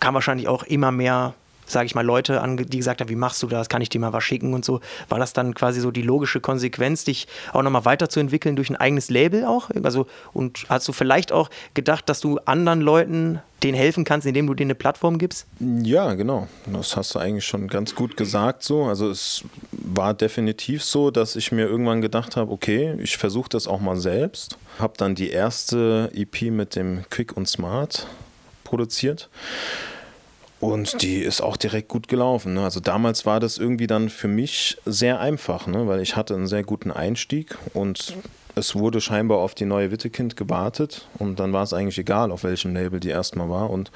kam 0.00 0.14
wahrscheinlich 0.14 0.48
auch 0.48 0.64
immer 0.64 0.92
mehr 0.92 1.34
sage 1.66 1.86
ich 1.86 1.94
mal, 1.94 2.04
Leute 2.04 2.42
die 2.70 2.78
gesagt 2.78 3.00
haben, 3.00 3.08
wie 3.08 3.16
machst 3.16 3.42
du 3.42 3.46
das, 3.46 3.68
kann 3.68 3.82
ich 3.82 3.88
dir 3.88 4.00
mal 4.00 4.12
was 4.12 4.24
schicken 4.24 4.54
und 4.54 4.64
so. 4.64 4.80
War 5.08 5.18
das 5.18 5.32
dann 5.32 5.54
quasi 5.54 5.80
so 5.80 5.90
die 5.90 6.02
logische 6.02 6.40
Konsequenz, 6.40 7.04
dich 7.04 7.26
auch 7.52 7.62
nochmal 7.62 7.84
weiterzuentwickeln 7.84 8.56
durch 8.56 8.70
ein 8.70 8.76
eigenes 8.76 9.10
Label 9.10 9.44
auch? 9.44 9.70
Also, 9.82 10.06
und 10.32 10.66
hast 10.68 10.86
du 10.88 10.92
vielleicht 10.92 11.32
auch 11.32 11.50
gedacht, 11.74 12.08
dass 12.08 12.20
du 12.20 12.38
anderen 12.44 12.80
Leuten 12.80 13.40
denen 13.62 13.76
helfen 13.76 14.04
kannst, 14.04 14.26
indem 14.26 14.46
du 14.46 14.54
denen 14.54 14.70
eine 14.70 14.74
Plattform 14.74 15.18
gibst? 15.18 15.46
Ja, 15.58 16.14
genau. 16.14 16.48
Das 16.70 16.96
hast 16.96 17.14
du 17.14 17.18
eigentlich 17.18 17.46
schon 17.46 17.66
ganz 17.68 17.94
gut 17.94 18.16
gesagt 18.16 18.62
so. 18.62 18.84
Also 18.84 19.08
es 19.08 19.42
war 19.72 20.12
definitiv 20.12 20.84
so, 20.84 21.10
dass 21.10 21.34
ich 21.34 21.50
mir 21.50 21.66
irgendwann 21.66 22.02
gedacht 22.02 22.36
habe, 22.36 22.52
okay, 22.52 22.94
ich 22.98 23.16
versuche 23.16 23.48
das 23.48 23.66
auch 23.66 23.80
mal 23.80 23.96
selbst. 23.96 24.58
Habe 24.78 24.94
dann 24.98 25.14
die 25.14 25.30
erste 25.30 26.10
EP 26.14 26.50
mit 26.50 26.76
dem 26.76 27.04
Quick 27.08 27.36
und 27.36 27.48
Smart 27.48 28.06
produziert 28.64 29.30
und 30.64 31.02
die 31.02 31.18
ist 31.18 31.40
auch 31.40 31.56
direkt 31.56 31.88
gut 31.88 32.08
gelaufen. 32.08 32.54
Ne? 32.54 32.62
Also 32.64 32.80
damals 32.80 33.26
war 33.26 33.38
das 33.38 33.58
irgendwie 33.58 33.86
dann 33.86 34.08
für 34.08 34.28
mich 34.28 34.78
sehr 34.86 35.20
einfach, 35.20 35.66
ne? 35.66 35.86
weil 35.86 36.00
ich 36.00 36.16
hatte 36.16 36.34
einen 36.34 36.46
sehr 36.46 36.62
guten 36.62 36.90
Einstieg 36.90 37.56
und 37.74 38.16
es 38.54 38.74
wurde 38.74 39.00
scheinbar 39.00 39.38
auf 39.38 39.54
die 39.54 39.66
neue 39.66 39.90
Wittekind 39.90 40.36
gewartet 40.36 41.06
und 41.18 41.38
dann 41.38 41.52
war 41.52 41.64
es 41.64 41.72
eigentlich 41.72 41.98
egal, 41.98 42.30
auf 42.30 42.44
welchem 42.44 42.72
Label 42.72 43.00
die 43.00 43.10
erstmal 43.10 43.50
war. 43.50 43.68
Und 43.68 43.90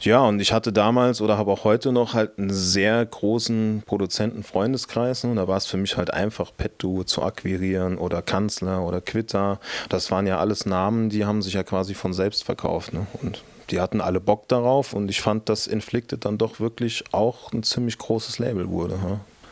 ja, 0.00 0.20
und 0.20 0.38
ich 0.38 0.52
hatte 0.52 0.72
damals 0.72 1.20
oder 1.20 1.36
habe 1.36 1.50
auch 1.50 1.64
heute 1.64 1.90
noch 1.90 2.14
halt 2.14 2.38
einen 2.38 2.50
sehr 2.50 3.04
großen 3.04 3.82
Produzenten-Freundeskreis. 3.84 5.24
Ne? 5.24 5.34
Da 5.34 5.48
war 5.48 5.56
es 5.56 5.66
für 5.66 5.78
mich 5.78 5.96
halt 5.96 6.14
einfach, 6.14 6.52
Petdu 6.56 7.02
zu 7.02 7.22
akquirieren 7.22 7.98
oder 7.98 8.22
Kanzler 8.22 8.82
oder 8.82 9.00
Quitter. 9.00 9.58
Das 9.88 10.12
waren 10.12 10.28
ja 10.28 10.38
alles 10.38 10.66
Namen, 10.66 11.08
die 11.08 11.24
haben 11.24 11.42
sich 11.42 11.54
ja 11.54 11.64
quasi 11.64 11.94
von 11.94 12.12
selbst 12.12 12.44
verkauft. 12.44 12.92
Ne? 12.92 13.06
Und 13.22 13.42
die 13.70 13.80
hatten 13.80 14.00
alle 14.00 14.20
Bock 14.20 14.48
darauf 14.48 14.92
und 14.92 15.08
ich 15.08 15.20
fand, 15.20 15.48
dass 15.48 15.66
Inflicted 15.66 16.24
dann 16.24 16.38
doch 16.38 16.60
wirklich 16.60 17.04
auch 17.12 17.52
ein 17.52 17.62
ziemlich 17.62 17.98
großes 17.98 18.38
Label 18.38 18.68
wurde. 18.68 18.98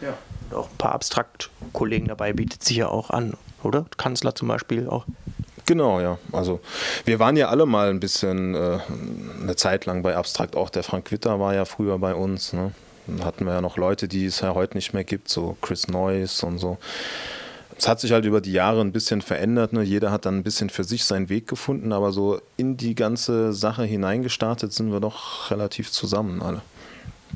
Ja, 0.01 0.15
und 0.51 0.57
auch 0.57 0.69
ein 0.69 0.77
paar 0.77 0.93
Abstrakt-Kollegen 0.93 2.09
dabei 2.09 2.33
bietet 2.33 2.63
sich 2.63 2.77
ja 2.79 2.89
auch 2.89 3.11
an, 3.11 3.35
oder? 3.63 3.87
Kanzler 3.97 4.35
zum 4.35 4.49
Beispiel 4.49 4.89
auch. 4.89 5.07
Genau, 5.67 6.01
ja. 6.01 6.19
Also 6.33 6.61
wir 7.05 7.19
waren 7.19 7.37
ja 7.37 7.49
alle 7.49 7.67
mal 7.67 7.91
ein 7.91 7.99
bisschen 7.99 8.55
äh, 8.55 8.79
eine 9.43 9.57
Zeit 9.57 9.85
lang 9.87 10.03
bei 10.03 10.17
Abstrakt. 10.17 10.55
Auch 10.55 10.71
der 10.71 10.85
Frank 10.85 11.11
Witter 11.11 11.41
war 11.41 11.55
ja 11.55 11.65
früher 11.65 11.99
bei 11.99 12.15
uns. 12.15 12.53
Ne? 12.53 12.73
Dann 13.09 13.25
hatten 13.25 13.45
wir 13.45 13.55
ja 13.55 13.61
noch 13.61 13.77
Leute, 13.77 14.07
die 14.07 14.27
es 14.27 14.41
ja 14.41 14.55
heute 14.55 14.77
nicht 14.77 14.95
mehr 14.95 15.03
gibt, 15.03 15.29
so 15.29 15.57
Chris 15.61 15.89
Noyce 15.89 16.45
und 16.45 16.59
so 16.59 16.79
es 17.79 17.89
hat 17.89 18.01
sich 18.01 18.13
halt 18.13 18.25
über 18.25 18.41
die 18.41 18.53
Jahre 18.53 18.81
ein 18.81 18.93
bisschen 18.93 19.21
verändert. 19.21 19.73
Ne? 19.73 19.83
Jeder 19.83 20.11
hat 20.11 20.25
dann 20.25 20.39
ein 20.39 20.43
bisschen 20.43 20.71
für 20.71 20.85
sich 20.85 21.05
seinen 21.05 21.29
Weg 21.29 21.47
gefunden, 21.47 21.93
aber 21.93 22.13
so 22.13 22.41
in 22.57 22.77
die 22.77 22.95
ganze 22.95 23.53
Sache 23.53 23.85
hineingestartet 23.85 24.73
sind 24.73 24.93
wir 24.93 25.01
doch 25.01 25.51
relativ 25.51 25.91
zusammen 25.91 26.43
alle. 26.43 26.63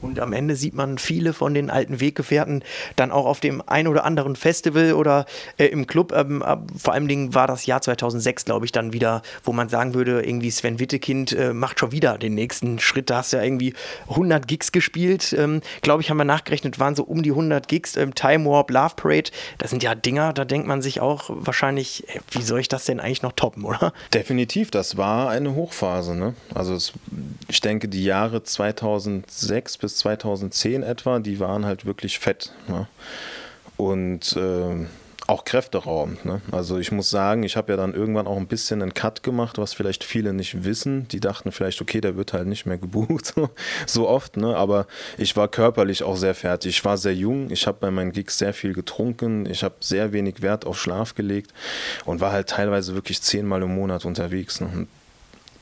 Und 0.00 0.20
am 0.20 0.32
Ende 0.32 0.56
sieht 0.56 0.75
man 0.75 0.99
viele 0.99 1.32
von 1.32 1.54
den 1.54 1.70
alten 1.70 2.00
Weggefährten 2.00 2.62
dann 2.97 3.11
auch 3.11 3.26
auf 3.26 3.40
dem 3.40 3.62
ein 3.66 3.87
oder 3.87 4.04
anderen 4.04 4.37
Festival 4.37 4.94
oder 4.94 5.26
äh, 5.59 5.66
im 5.66 5.87
Club. 5.87 6.12
Ähm, 6.12 6.42
vor 6.76 6.94
allem 6.94 7.09
Dingen 7.09 7.35
war 7.35 7.47
das 7.47 7.66
Jahr 7.66 7.82
2006, 7.82 8.44
glaube 8.44 8.64
ich, 8.64 8.73
dann 8.73 8.92
wieder, 8.92 9.23
wo 9.44 9.52
man 9.52 9.68
sagen 9.68 9.94
würde, 9.94 10.23
irgendwie 10.23 10.50
Sven 10.50 10.78
Wittekind 10.78 11.32
äh, 11.32 11.52
macht 11.52 11.80
schon 11.80 11.92
wieder 11.92 12.18
den 12.18 12.35
nächsten 12.35 12.78
Schritt. 12.78 13.11
Da 13.11 13.18
hast 13.18 13.32
du 13.32 13.37
ja 13.37 13.42
irgendwie 13.42 13.75
100 14.09 14.47
Gigs 14.47 14.73
gespielt. 14.73 15.35
Ähm, 15.37 15.61
glaube 15.82 16.02
ich, 16.02 16.11
haben 16.11 16.16
wir 16.16 16.25
nachgerechnet, 16.25 16.78
waren 16.78 16.94
so 16.94 17.04
um 17.04 17.23
die 17.23 17.30
100 17.30 17.68
Gigs. 17.68 17.97
Ähm, 17.97 18.14
Time 18.14 18.44
Warp, 18.47 18.70
Love 18.70 18.94
Parade, 18.97 19.30
das 19.59 19.70
sind 19.70 19.82
ja 19.82 19.94
Dinger, 19.94 20.32
da 20.32 20.44
denkt 20.44 20.66
man 20.66 20.82
sich 20.82 21.00
auch 21.00 21.25
wahrscheinlich, 21.28 22.09
äh, 22.09 22.20
wie 22.30 22.42
soll 22.42 22.61
ich 22.61 22.68
das 22.68 22.85
denn 22.85 23.00
eigentlich 23.00 23.23
noch 23.23 23.32
toppen, 23.32 23.64
oder? 23.64 23.92
Definitiv, 24.14 24.70
das 24.70 24.97
war 24.97 25.30
eine 25.30 25.54
Hochphase. 25.54 26.14
Ne? 26.14 26.35
Also 26.54 26.75
es, 26.75 26.92
ich 27.49 27.61
denke, 27.61 27.88
die 27.88 28.04
Jahre 28.04 28.42
2006 28.42 29.76
bis 29.80 29.96
2010 29.96 30.82
etwa, 30.82 31.18
die 31.18 31.40
waren 31.40 31.64
halt 31.66 31.87
wirklich 31.87 32.18
fett. 32.18 32.52
Ne? 32.68 32.87
Und 33.76 34.37
äh, 34.37 34.87
auch 35.30 35.44
kräfteraubend. 35.44 36.25
Ne? 36.25 36.42
Also 36.50 36.78
ich 36.78 36.90
muss 36.90 37.08
sagen, 37.08 37.44
ich 37.44 37.56
habe 37.56 37.72
ja 37.72 37.76
dann 37.76 37.94
irgendwann 37.94 38.26
auch 38.26 38.37
ein 38.37 38.49
bisschen 38.49 38.82
einen 38.82 38.94
Cut 38.94 39.22
gemacht, 39.22 39.58
was 39.58 39.72
vielleicht 39.72 40.02
viele 40.02 40.32
nicht 40.32 40.64
wissen. 40.64 41.06
Die 41.08 41.20
dachten 41.20 41.52
vielleicht, 41.52 41.80
okay, 41.80 42.00
der 42.00 42.16
wird 42.16 42.32
halt 42.32 42.49
nicht 42.49 42.66
mehr 42.66 42.78
gebucht 42.78 43.34
so, 43.87 44.08
oft. 44.08 44.37
Ne? 44.37 44.56
Aber 44.56 44.87
ich 45.18 45.37
war 45.37 45.46
körperlich 45.46 46.02
auch 46.02 46.16
sehr 46.16 46.34
fertig. 46.34 46.70
Ich 46.70 46.84
war 46.84 46.99
sehr 46.99 47.14
jung. 47.14 47.50
Ich 47.50 47.66
habe 47.68 47.78
bei 47.80 47.92
meinen 47.92 48.10
Gigs 48.10 48.38
sehr 48.38 48.52
viel 48.52 48.75
getrunken. 48.75 49.46
Ich 49.46 49.62
habe 49.62 49.76
sehr 49.80 50.12
wenig 50.12 50.42
Wert 50.42 50.66
auf 50.66 50.80
Schlaf 50.80 51.14
gelegt 51.14 51.52
und 52.04 52.20
war 52.20 52.32
halt 52.32 52.49
teilweise 52.49 52.94
wirklich 52.94 53.22
zehnmal 53.22 53.62
im 53.62 53.75
Monat 53.75 54.04
unterwegs. 54.04 54.60
Ne? 54.60 54.88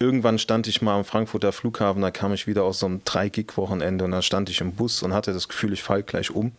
Irgendwann 0.00 0.38
stand 0.38 0.68
ich 0.68 0.80
mal 0.80 0.96
am 0.96 1.04
Frankfurter 1.04 1.52
Flughafen, 1.52 2.02
da 2.02 2.10
kam 2.10 2.32
ich 2.32 2.46
wieder 2.46 2.62
aus 2.62 2.78
so 2.78 2.86
einem 2.86 3.02
Drei-Gig-Wochenende 3.04 4.04
und 4.04 4.12
da 4.12 4.22
stand 4.22 4.48
ich 4.48 4.60
im 4.60 4.72
Bus 4.72 5.02
und 5.02 5.12
hatte 5.12 5.32
das 5.32 5.48
Gefühl, 5.48 5.72
ich 5.72 5.82
falle 5.82 6.04
gleich 6.04 6.30
um. 6.30 6.52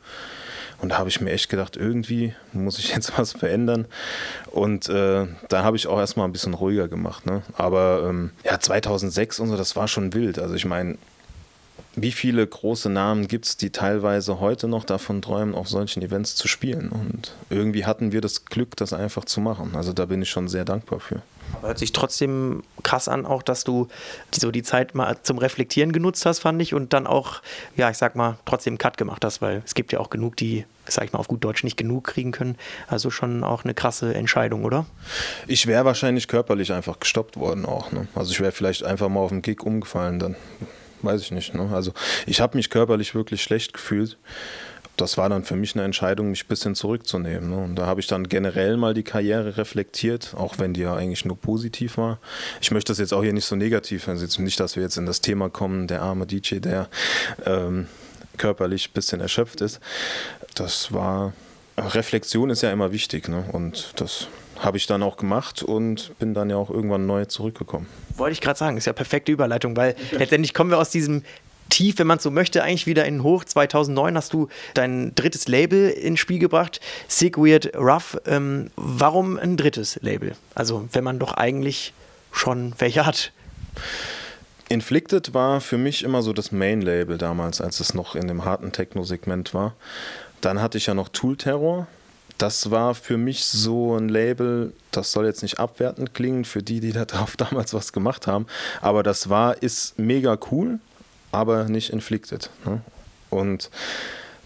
Und 0.82 0.90
da 0.90 0.98
habe 0.98 1.10
ich 1.10 1.20
mir 1.20 1.32
echt 1.32 1.50
gedacht, 1.50 1.76
irgendwie 1.76 2.34
muss 2.54 2.80
ich 2.80 2.94
jetzt 2.94 3.14
was 3.18 3.34
verändern. 3.34 3.86
Und 4.52 4.90
äh, 4.90 5.28
da 5.48 5.64
habe 5.64 5.78
ich 5.78 5.88
auch 5.88 6.00
erstmal 6.00 6.28
ein 6.28 6.34
bisschen 6.34 6.54
ruhiger 6.54 6.88
gemacht. 6.88 7.26
Ne? 7.26 7.42
Aber 7.54 8.06
ähm, 8.10 8.32
ja, 8.44 8.60
2006 8.60 9.40
und 9.40 9.50
so, 9.50 9.58
das 9.58 9.76
war 9.76 9.88
schon 9.88 10.14
wild. 10.14 10.40
Also 10.40 10.56
ich 10.56 10.66
meine, 10.66 10.98
wie 11.96 12.12
viele 12.12 12.46
große 12.46 12.90
Namen 12.90 13.28
gibt 13.28 13.46
es, 13.46 13.58
die 13.58 13.72
teilweise 13.72 14.40
heute 14.40 14.68
noch 14.68 14.84
davon 14.84 15.22
träumen, 15.22 15.56
auf 15.56 15.68
solchen 15.68 16.02
Events 16.02 16.36
zu 16.36 16.48
spielen? 16.48 16.90
Und 16.90 17.36
irgendwie 17.50 17.86
hatten 17.86 18.12
wir 18.12 18.22
das 18.22 18.46
Glück, 18.46 18.76
das 18.78 18.94
einfach 18.94 19.26
zu 19.26 19.42
machen. 19.42 19.72
Also 19.76 19.92
da 19.92 20.06
bin 20.06 20.22
ich 20.22 20.30
schon 20.30 20.48
sehr 20.48 20.66
dankbar 20.66 21.00
für. 21.00 21.22
Hört 21.62 21.78
sich 21.78 21.92
trotzdem 21.92 22.64
krass 22.84 23.08
an, 23.08 23.26
auch 23.26 23.44
dass 23.44 23.64
du 23.64 23.88
so 24.32 24.52
die 24.52 24.64
Zeit 24.64 24.96
mal 24.96 25.18
zum 25.24 25.38
Reflektieren 25.38 25.92
genutzt 25.92 26.26
hast, 26.26 26.40
fand 26.40 26.62
ich, 26.62 26.74
und 26.74 26.94
dann 26.94 27.08
auch, 27.08 27.42
ja, 27.76 27.90
ich 27.90 27.98
sag 27.98 28.16
mal, 28.16 28.38
trotzdem 28.46 28.74
einen 28.74 28.78
Cut 28.78 28.98
gemacht 28.98 29.24
hast, 29.26 29.42
weil 29.42 29.62
es 29.66 29.76
gibt 29.76 29.92
ja 29.92 30.00
auch 30.00 30.10
genug, 30.10 30.36
die, 30.38 30.66
sag 30.88 31.06
ich 31.06 31.14
mal, 31.14 31.20
auf 31.20 31.28
gut 31.28 31.44
Deutsch 31.44 31.64
nicht 31.64 31.78
genug 31.78 32.06
kriegen 32.06 32.32
können. 32.32 32.56
Also 32.88 33.10
schon 33.10 33.44
auch 33.44 33.64
eine 33.64 33.74
krasse 33.74 34.14
Entscheidung, 34.14 34.64
oder? 34.64 34.86
Ich 35.48 35.68
wäre 35.68 35.86
wahrscheinlich 35.86 36.28
körperlich 36.28 36.72
einfach 36.72 37.00
gestoppt 37.00 37.38
worden 37.38 37.66
auch. 37.66 37.92
Ne? 37.92 38.08
Also 38.16 38.32
ich 38.32 38.40
wäre 38.40 38.52
vielleicht 38.52 38.84
einfach 38.84 39.10
mal 39.10 39.20
auf 39.20 39.30
dem 39.30 39.42
Gig 39.42 39.62
umgefallen 39.64 40.20
dann. 40.20 40.36
Weiß 41.02 41.22
ich 41.22 41.32
nicht. 41.32 41.54
Ne? 41.54 41.70
Also 41.74 41.94
ich 42.26 42.42
habe 42.42 42.58
mich 42.58 42.70
körperlich 42.70 43.16
wirklich 43.16 43.42
schlecht 43.42 43.74
gefühlt 43.74 44.18
das 45.00 45.18
war 45.18 45.30
dann 45.30 45.44
für 45.44 45.56
mich 45.56 45.76
eine 45.76 45.86
Entscheidung, 45.86 46.32
mich 46.32 46.44
ein 46.44 46.48
bisschen 46.48 46.76
zurückzunehmen. 46.76 47.50
Ne? 47.50 47.58
Und 47.58 47.76
da 47.76 47.86
habe 47.86 48.00
ich 48.00 48.08
dann 48.08 48.28
generell 48.28 48.78
mal 48.78 48.94
die 48.94 49.04
Karriere 49.04 49.58
reflektiert, 49.58 50.34
auch 50.36 50.60
wenn 50.60 50.74
die 50.74 50.82
ja 50.82 50.96
eigentlich 50.96 51.26
nur 51.26 51.40
positiv 51.40 51.98
war. 51.98 52.20
Ich 52.62 52.72
möchte 52.72 52.92
das 52.92 53.00
jetzt 53.00 53.14
auch 53.14 53.24
hier 53.24 53.34
nicht 53.34 53.46
so 53.46 53.56
negativ, 53.56 54.08
also 54.08 54.24
jetzt 54.24 54.40
nicht, 54.40 54.60
dass 54.60 54.76
wir 54.76 54.84
jetzt 54.84 54.98
in 54.98 55.06
das 55.06 55.22
Thema 55.22 55.50
kommen, 55.50 55.88
der 55.88 56.02
arme 56.02 56.26
DJ, 56.26 56.60
der 56.60 56.90
ähm, 57.46 57.88
körperlich 58.38 58.90
ein 58.90 58.94
bisschen 58.94 59.22
erschöpft 59.22 59.62
ist. 59.62 59.80
Das 60.56 60.92
war, 60.92 61.34
Reflexion 61.78 62.50
ist 62.50 62.62
ja 62.62 62.72
immer 62.72 62.92
wichtig 62.92 63.30
ne? 63.30 63.46
und 63.52 63.94
das 63.96 64.28
habe 64.60 64.76
ich 64.76 64.88
dann 64.88 65.02
auch 65.04 65.16
gemacht 65.16 65.64
und 65.64 66.18
bin 66.20 66.34
dann 66.34 66.50
ja 66.50 66.58
auch 66.58 66.70
irgendwann 66.70 67.06
neu 67.06 67.26
zurückgekommen. 67.26 67.88
Wollte 68.18 68.34
ich 68.34 68.42
gerade 68.42 68.60
sagen, 68.60 68.76
ist 68.76 68.86
ja 68.86 68.94
perfekte 68.94 69.32
Überleitung, 69.32 69.78
weil 69.78 69.96
letztendlich 70.12 70.54
kommen 70.54 70.70
wir 70.70 70.78
aus 70.78 70.90
diesem 70.90 71.24
tief, 71.70 72.00
wenn 72.00 72.08
man 72.08 72.20
so 72.20 72.32
möchte, 72.32 72.64
eigentlich 72.64 72.88
wieder 72.88 73.06
in 73.06 73.24
Hoch. 73.24 73.44
2009 73.44 74.16
hast 74.16 74.34
du 74.34 74.50
dein 74.74 75.14
drittes 75.16 75.48
Label 75.48 75.90
ins 75.90 76.20
Spiel 76.20 76.40
gebracht, 76.40 76.80
Sick 77.08 77.38
Weird 77.38 77.76
Rough. 77.76 78.20
Ähm, 78.26 78.72
warum 78.76 79.38
ein 79.38 79.58
drittes 79.58 80.00
Label? 80.02 80.36
Also, 80.56 80.88
wenn 80.92 81.04
man 81.04 81.20
doch 81.20 81.34
eigentlich 81.34 81.94
schon 82.32 82.74
welche 82.78 83.06
hat. 83.06 83.32
Inflicted 84.70 85.34
war 85.34 85.62
für 85.62 85.78
mich 85.78 86.04
immer 86.04 86.22
so 86.22 86.32
das 86.32 86.52
Main-Label 86.52 87.18
damals, 87.18 87.60
als 87.60 87.80
es 87.80 87.96
noch 87.96 88.16
in 88.16 88.28
dem 88.28 88.46
harten 88.46 88.72
Techno-Segment 88.72 89.54
war. 89.54 89.74
Dann 90.42 90.62
hatte 90.62 90.78
ich 90.78 90.86
ja 90.86 90.94
noch 90.94 91.10
Tool 91.10 91.38
Terror. 91.38 91.88
Das 92.38 92.72
war 92.72 92.96
für 92.96 93.18
mich 93.18 93.44
so 93.44 93.98
ein 93.98 94.08
Label, 94.08 94.72
das 94.92 95.12
soll 95.12 95.26
jetzt 95.26 95.42
nicht 95.42 95.60
abwertend 95.60 96.14
klingen 96.14 96.46
für 96.46 96.64
die, 96.64 96.80
die 96.80 96.94
da 96.94 97.06
drauf 97.06 97.36
damals 97.38 97.74
was 97.74 97.92
gemacht 97.92 98.28
haben, 98.28 98.46
aber 98.80 99.04
das 99.04 99.30
war, 99.30 99.62
ist 99.62 100.00
mega 100.00 100.38
cool, 100.50 100.80
aber 101.32 101.66
nicht 101.66 101.92
Inflicted. 101.92 102.50
Ne? 102.66 102.82
Und 103.30 103.70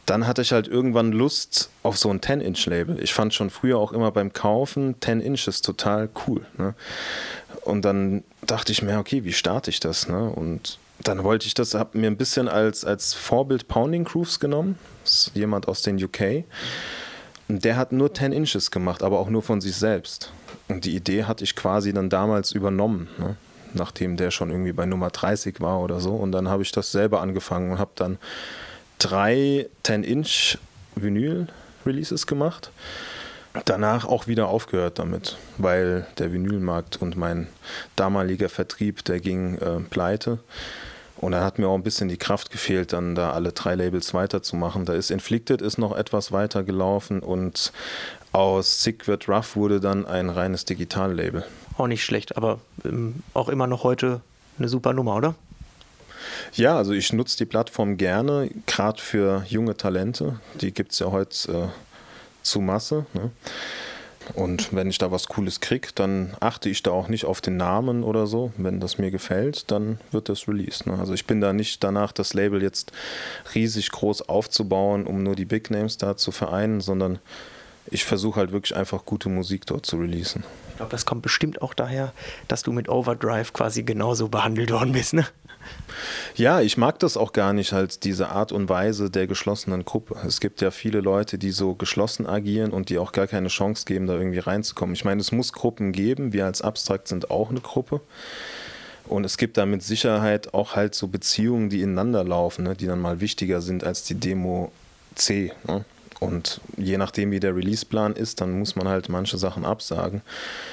dann 0.05 0.27
hatte 0.27 0.41
ich 0.41 0.51
halt 0.51 0.67
irgendwann 0.67 1.11
Lust 1.11 1.69
auf 1.81 1.97
so 1.97 2.09
ein 2.09 2.19
10-Inch-Label. 2.19 3.01
Ich 3.01 3.13
fand 3.13 3.33
schon 3.33 3.49
früher 3.49 3.77
auch 3.77 3.93
immer 3.93 4.11
beim 4.11 4.33
Kaufen 4.33 4.95
10 4.99 5.21
Inches 5.21 5.61
total 5.61 6.09
cool. 6.27 6.45
Ne? 6.57 6.73
Und 7.61 7.83
dann 7.85 8.23
dachte 8.45 8.73
ich 8.73 8.81
mir, 8.81 8.99
okay, 8.99 9.23
wie 9.23 9.31
starte 9.31 9.69
ich 9.69 9.79
das? 9.79 10.09
Ne? 10.09 10.29
Und 10.29 10.77
dann 11.01 11.23
wollte 11.23 11.47
ich 11.47 11.53
das, 11.53 11.73
habe 11.73 11.97
mir 11.97 12.07
ein 12.07 12.17
bisschen 12.17 12.49
als, 12.49 12.83
als 12.83 13.13
Vorbild 13.13 13.67
Pounding 13.67 14.03
Grooves 14.03 14.39
genommen. 14.39 14.77
Das 15.03 15.13
ist 15.13 15.31
jemand 15.35 15.67
aus 15.67 15.81
den 15.81 16.01
UK. 16.03 16.43
Und 17.47 17.63
der 17.63 17.77
hat 17.77 17.93
nur 17.93 18.13
10 18.13 18.33
Inches 18.33 18.71
gemacht, 18.71 19.03
aber 19.03 19.19
auch 19.19 19.29
nur 19.29 19.41
von 19.41 19.61
sich 19.61 19.75
selbst. 19.75 20.31
Und 20.67 20.85
die 20.85 20.95
Idee 20.95 21.23
hatte 21.23 21.43
ich 21.43 21.55
quasi 21.55 21.93
dann 21.93 22.09
damals 22.09 22.51
übernommen, 22.51 23.07
ne? 23.17 23.35
Nachdem 23.73 24.17
der 24.17 24.31
schon 24.31 24.49
irgendwie 24.49 24.73
bei 24.73 24.85
Nummer 24.85 25.09
30 25.09 25.61
war 25.61 25.81
oder 25.81 25.99
so. 25.99 26.15
Und 26.15 26.31
dann 26.31 26.49
habe 26.49 26.63
ich 26.63 26.71
das 26.71 26.91
selber 26.91 27.21
angefangen 27.21 27.71
und 27.71 27.79
habe 27.79 27.91
dann 27.95 28.17
drei 28.99 29.69
10-Inch 29.83 30.57
Vinyl-Releases 30.95 32.27
gemacht 32.27 32.71
danach 33.65 34.05
auch 34.05 34.27
wieder 34.27 34.47
aufgehört 34.47 34.99
damit, 34.99 35.37
weil 35.57 36.07
der 36.17 36.33
Vinylmarkt 36.33 37.01
und 37.01 37.15
mein 37.15 37.47
damaliger 37.95 38.49
Vertrieb, 38.49 39.05
der 39.05 39.19
ging 39.19 39.57
äh, 39.57 39.79
pleite. 39.81 40.39
Und 41.23 41.31
da 41.31 41.45
hat 41.45 41.57
mir 41.57 41.69
auch 41.69 41.75
ein 41.75 41.83
bisschen 41.83 42.09
die 42.09 42.17
Kraft 42.17 42.51
gefehlt, 42.51 42.91
dann 42.91 43.15
da 43.15 43.31
alle 43.31 43.53
drei 43.53 43.75
Labels 43.75 44.13
weiterzumachen. 44.13 44.83
Da 44.83 44.93
ist 44.93 45.09
Inflicted 45.09 45.61
ist 45.61 45.77
noch 45.77 45.95
etwas 45.95 46.33
weiter 46.33 46.63
gelaufen 46.63 47.21
und 47.21 47.71
aus 48.33 48.83
Sick 48.83 49.07
Wird 49.07 49.29
Rough 49.29 49.55
wurde 49.55 49.79
dann 49.79 50.05
ein 50.05 50.29
reines 50.29 50.65
Digitallabel. 50.65 51.45
Auch 51.77 51.87
nicht 51.87 52.03
schlecht, 52.03 52.35
aber 52.35 52.59
ähm, 52.83 53.23
auch 53.33 53.47
immer 53.47 53.67
noch 53.67 53.85
heute 53.85 54.19
eine 54.59 54.67
super 54.67 54.91
Nummer, 54.91 55.15
oder? 55.15 55.35
Ja, 56.55 56.75
also 56.75 56.91
ich 56.91 57.13
nutze 57.13 57.37
die 57.37 57.45
Plattform 57.45 57.95
gerne, 57.95 58.49
gerade 58.65 59.01
für 59.01 59.45
junge 59.47 59.77
Talente. 59.77 60.41
Die 60.59 60.73
gibt 60.73 60.91
es 60.91 60.99
ja 60.99 61.09
heute 61.09 61.51
äh, 61.51 61.67
zu 62.41 62.59
Masse. 62.59 63.05
Ne? 63.13 63.31
Und 64.33 64.73
wenn 64.73 64.89
ich 64.89 64.97
da 64.97 65.11
was 65.11 65.27
Cooles 65.27 65.59
kriege, 65.59 65.89
dann 65.95 66.33
achte 66.39 66.69
ich 66.69 66.83
da 66.83 66.91
auch 66.91 67.07
nicht 67.07 67.25
auf 67.25 67.41
den 67.41 67.57
Namen 67.57 68.03
oder 68.03 68.25
so. 68.25 68.51
Wenn 68.57 68.79
das 68.79 68.97
mir 68.97 69.11
gefällt, 69.11 69.69
dann 69.71 69.99
wird 70.11 70.29
das 70.29 70.47
released. 70.47 70.87
Ne? 70.87 70.97
Also 70.97 71.13
ich 71.13 71.25
bin 71.25 71.41
da 71.41 71.53
nicht 71.53 71.83
danach, 71.83 72.11
das 72.11 72.33
Label 72.33 72.61
jetzt 72.61 72.91
riesig 73.53 73.91
groß 73.91 74.29
aufzubauen, 74.29 75.05
um 75.05 75.23
nur 75.23 75.35
die 75.35 75.45
Big 75.45 75.69
Names 75.69 75.97
da 75.97 76.17
zu 76.17 76.31
vereinen, 76.31 76.81
sondern 76.81 77.19
ich 77.91 78.05
versuche 78.05 78.39
halt 78.39 78.51
wirklich 78.51 78.75
einfach 78.75 79.05
gute 79.05 79.29
Musik 79.29 79.65
dort 79.65 79.85
zu 79.85 79.97
releasen. 79.97 80.43
Ich 80.69 80.77
glaube, 80.77 80.91
das 80.91 81.05
kommt 81.05 81.21
bestimmt 81.21 81.61
auch 81.61 81.73
daher, 81.73 82.13
dass 82.47 82.63
du 82.63 82.71
mit 82.71 82.89
Overdrive 82.89 83.53
quasi 83.53 83.83
genauso 83.83 84.29
behandelt 84.29 84.71
worden 84.71 84.93
bist, 84.93 85.13
ne? 85.13 85.25
Ja, 86.35 86.61
ich 86.61 86.77
mag 86.77 86.99
das 86.99 87.17
auch 87.17 87.33
gar 87.33 87.53
nicht, 87.53 87.73
halt 87.73 88.03
diese 88.03 88.29
Art 88.29 88.51
und 88.51 88.69
Weise 88.69 89.09
der 89.09 89.27
geschlossenen 89.27 89.85
Gruppe. 89.85 90.15
Es 90.25 90.39
gibt 90.39 90.61
ja 90.61 90.71
viele 90.71 91.01
Leute, 91.01 91.37
die 91.37 91.51
so 91.51 91.75
geschlossen 91.75 92.25
agieren 92.25 92.71
und 92.71 92.89
die 92.89 92.97
auch 92.97 93.11
gar 93.11 93.27
keine 93.27 93.49
Chance 93.49 93.85
geben, 93.85 94.07
da 94.07 94.13
irgendwie 94.13 94.39
reinzukommen. 94.39 94.95
Ich 94.95 95.05
meine, 95.05 95.21
es 95.21 95.31
muss 95.31 95.53
Gruppen 95.53 95.91
geben. 95.91 96.33
Wir 96.33 96.45
als 96.45 96.61
Abstrakt 96.61 97.07
sind 97.07 97.29
auch 97.31 97.49
eine 97.49 97.61
Gruppe. 97.61 98.01
Und 99.05 99.25
es 99.25 99.37
gibt 99.37 99.57
da 99.57 99.65
mit 99.65 99.83
Sicherheit 99.83 100.53
auch 100.53 100.75
halt 100.75 100.95
so 100.95 101.07
Beziehungen, 101.07 101.69
die 101.69 101.81
ineinander 101.81 102.23
laufen, 102.23 102.63
ne, 102.63 102.75
die 102.75 102.87
dann 102.87 102.99
mal 103.01 103.19
wichtiger 103.19 103.61
sind 103.61 103.83
als 103.83 104.03
die 104.03 104.15
Demo 104.15 104.71
C. 105.15 105.51
Ne? 105.67 105.83
Und 106.19 106.61
je 106.77 106.97
nachdem, 106.97 107.31
wie 107.31 107.41
der 107.41 107.53
Releaseplan 107.53 108.15
ist, 108.15 108.39
dann 108.39 108.57
muss 108.57 108.77
man 108.77 108.87
halt 108.87 109.09
manche 109.09 109.37
Sachen 109.37 109.65
absagen. 109.65 110.21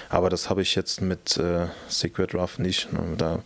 Aber 0.08 0.30
das 0.30 0.48
habe 0.48 0.62
ich 0.62 0.76
jetzt 0.76 1.00
mit 1.00 1.36
äh, 1.38 1.66
Secret 1.88 2.34
Rough 2.34 2.58
nicht. 2.58 2.92
Ne? 2.92 3.00
Da 3.18 3.40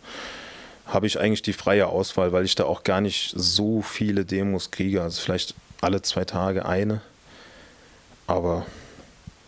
habe 0.85 1.07
ich 1.07 1.19
eigentlich 1.19 1.41
die 1.41 1.53
freie 1.53 1.87
Auswahl, 1.87 2.31
weil 2.31 2.45
ich 2.45 2.55
da 2.55 2.65
auch 2.65 2.83
gar 2.83 3.01
nicht 3.01 3.33
so 3.35 3.81
viele 3.81 4.25
Demos 4.25 4.71
kriege. 4.71 5.01
Also 5.01 5.21
vielleicht 5.21 5.55
alle 5.81 6.01
zwei 6.01 6.25
Tage 6.25 6.65
eine. 6.65 7.01
Aber 8.27 8.65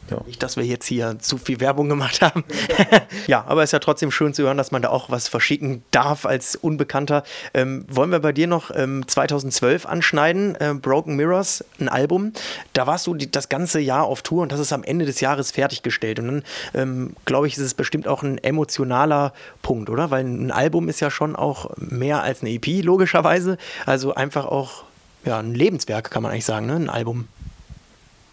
ja. 0.09 0.21
Nicht, 0.25 0.41
dass 0.41 0.57
wir 0.57 0.63
jetzt 0.63 0.85
hier 0.85 1.19
zu 1.19 1.37
viel 1.37 1.59
Werbung 1.59 1.89
gemacht 1.89 2.21
haben. 2.21 2.43
ja, 3.27 3.43
aber 3.47 3.63
es 3.63 3.69
ist 3.69 3.73
ja 3.73 3.79
trotzdem 3.79 4.11
schön 4.11 4.33
zu 4.33 4.43
hören, 4.43 4.57
dass 4.57 4.71
man 4.71 4.81
da 4.81 4.89
auch 4.89 5.09
was 5.09 5.27
verschicken 5.27 5.83
darf 5.91 6.25
als 6.25 6.55
Unbekannter. 6.55 7.23
Ähm, 7.53 7.85
wollen 7.89 8.11
wir 8.11 8.19
bei 8.19 8.31
dir 8.31 8.47
noch 8.47 8.71
ähm, 8.73 9.07
2012 9.07 9.85
anschneiden? 9.85 10.55
Äh, 10.55 10.75
Broken 10.75 11.15
Mirrors, 11.15 11.63
ein 11.79 11.89
Album. 11.89 12.33
Da 12.73 12.87
warst 12.87 13.07
du 13.07 13.15
die, 13.15 13.29
das 13.29 13.49
ganze 13.49 13.79
Jahr 13.79 14.05
auf 14.05 14.21
Tour 14.21 14.43
und 14.43 14.51
das 14.51 14.59
ist 14.59 14.71
am 14.73 14.83
Ende 14.83 15.05
des 15.05 15.19
Jahres 15.19 15.51
fertiggestellt. 15.51 16.19
Und 16.19 16.27
dann, 16.27 16.43
ähm, 16.73 17.15
glaube 17.25 17.47
ich, 17.47 17.57
ist 17.57 17.63
es 17.63 17.73
bestimmt 17.73 18.07
auch 18.07 18.23
ein 18.23 18.37
emotionaler 18.37 19.33
Punkt, 19.61 19.89
oder? 19.89 20.09
Weil 20.09 20.23
ein 20.23 20.51
Album 20.51 20.89
ist 20.89 20.99
ja 20.99 21.11
schon 21.11 21.35
auch 21.35 21.71
mehr 21.77 22.23
als 22.23 22.41
eine 22.41 22.51
EP, 22.51 22.83
logischerweise. 22.83 23.57
Also 23.85 24.15
einfach 24.15 24.45
auch 24.45 24.83
ja, 25.25 25.39
ein 25.39 25.53
Lebenswerk, 25.53 26.09
kann 26.09 26.23
man 26.23 26.31
eigentlich 26.31 26.45
sagen, 26.45 26.65
ne? 26.65 26.75
ein 26.75 26.89
Album. 26.89 27.27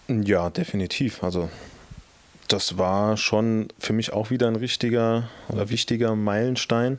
Ja, 0.08 0.50
definitiv. 0.50 1.22
Also 1.22 1.48
das 2.48 2.76
war 2.76 3.16
schon 3.16 3.68
für 3.78 3.92
mich 3.92 4.12
auch 4.12 4.30
wieder 4.30 4.48
ein 4.48 4.56
richtiger 4.56 5.28
oder 5.48 5.70
wichtiger 5.70 6.14
Meilenstein. 6.14 6.98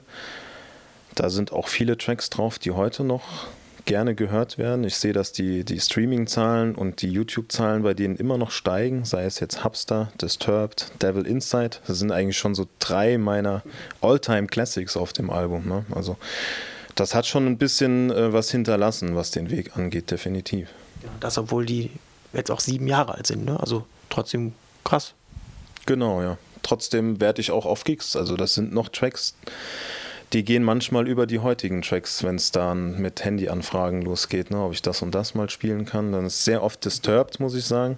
Da 1.14 1.30
sind 1.30 1.52
auch 1.52 1.68
viele 1.68 1.98
Tracks 1.98 2.30
drauf, 2.30 2.60
die 2.60 2.72
heute 2.72 3.04
noch 3.04 3.48
gerne 3.86 4.16
gehört 4.16 4.58
werden. 4.58 4.84
Ich 4.84 4.96
sehe, 4.96 5.14
dass 5.14 5.32
die, 5.32 5.64
die 5.64 5.80
Streaming-Zahlen 5.80 6.74
und 6.74 7.04
die 7.04 7.10
YouTube-Zahlen 7.10 7.84
bei 7.84 7.94
denen 7.94 8.16
immer 8.16 8.38
noch 8.38 8.50
steigen, 8.50 9.06
sei 9.06 9.26
es 9.26 9.40
jetzt 9.40 9.64
Hubster, 9.64 10.12
Disturbed, 10.20 10.92
Devil 11.02 11.26
Inside. 11.28 11.78
Das 11.86 12.00
sind 12.00 12.12
eigentlich 12.12 12.38
schon 12.38 12.56
so 12.56 12.68
drei 12.80 13.20
meiner 13.20 13.62
All-Time-Classics 14.02 14.98
auf 14.98 15.14
dem 15.14 15.30
Album. 15.30 15.68
Ne? 15.68 15.86
Also 15.92 16.18
das 16.96 17.14
hat 17.14 17.28
schon 17.28 17.46
ein 17.46 17.58
bisschen 17.58 18.10
äh, 18.10 18.34
was 18.34 18.50
hinterlassen, 18.50 19.16
was 19.16 19.32
den 19.32 19.52
Weg 19.52 19.78
angeht, 19.78 20.10
definitiv. 20.10 20.70
Das, 21.20 21.38
obwohl 21.38 21.66
die 21.66 21.92
jetzt 22.38 22.52
auch 22.52 22.60
sieben 22.60 22.88
Jahre 22.88 23.16
alt 23.16 23.28
sind. 23.28 23.46
Ne? 23.46 23.60
Also 23.60 23.86
trotzdem 24.10 24.54
krass. 24.84 25.14
Genau, 25.86 26.22
ja. 26.22 26.38
Trotzdem 26.64 27.22
werde 27.22 27.42
ich 27.42 27.52
auch 27.52 27.66
auf 27.66 27.84
Gigs. 27.84 28.16
Also 28.16 28.38
das 28.38 28.56
sind 28.56 28.74
noch 28.74 28.90
Tracks, 28.90 29.36
die 30.34 30.44
gehen 30.44 30.64
manchmal 30.64 31.08
über 31.08 31.28
die 31.28 31.40
heutigen 31.40 31.82
Tracks, 31.82 32.24
wenn 32.24 32.36
es 32.36 32.52
dann 32.52 33.00
mit 33.00 33.24
Handyanfragen 33.24 34.02
losgeht, 34.02 34.52
ne? 34.52 34.62
ob 34.64 34.74
ich 34.74 34.82
das 34.82 35.02
und 35.02 35.14
das 35.14 35.36
mal 35.36 35.50
spielen 35.50 35.86
kann. 35.86 36.12
Dann 36.12 36.26
ist 36.26 36.44
sehr 36.44 36.64
oft 36.64 36.84
disturbed, 36.84 37.40
muss 37.40 37.56
ich 37.56 37.66
sagen. 37.66 37.98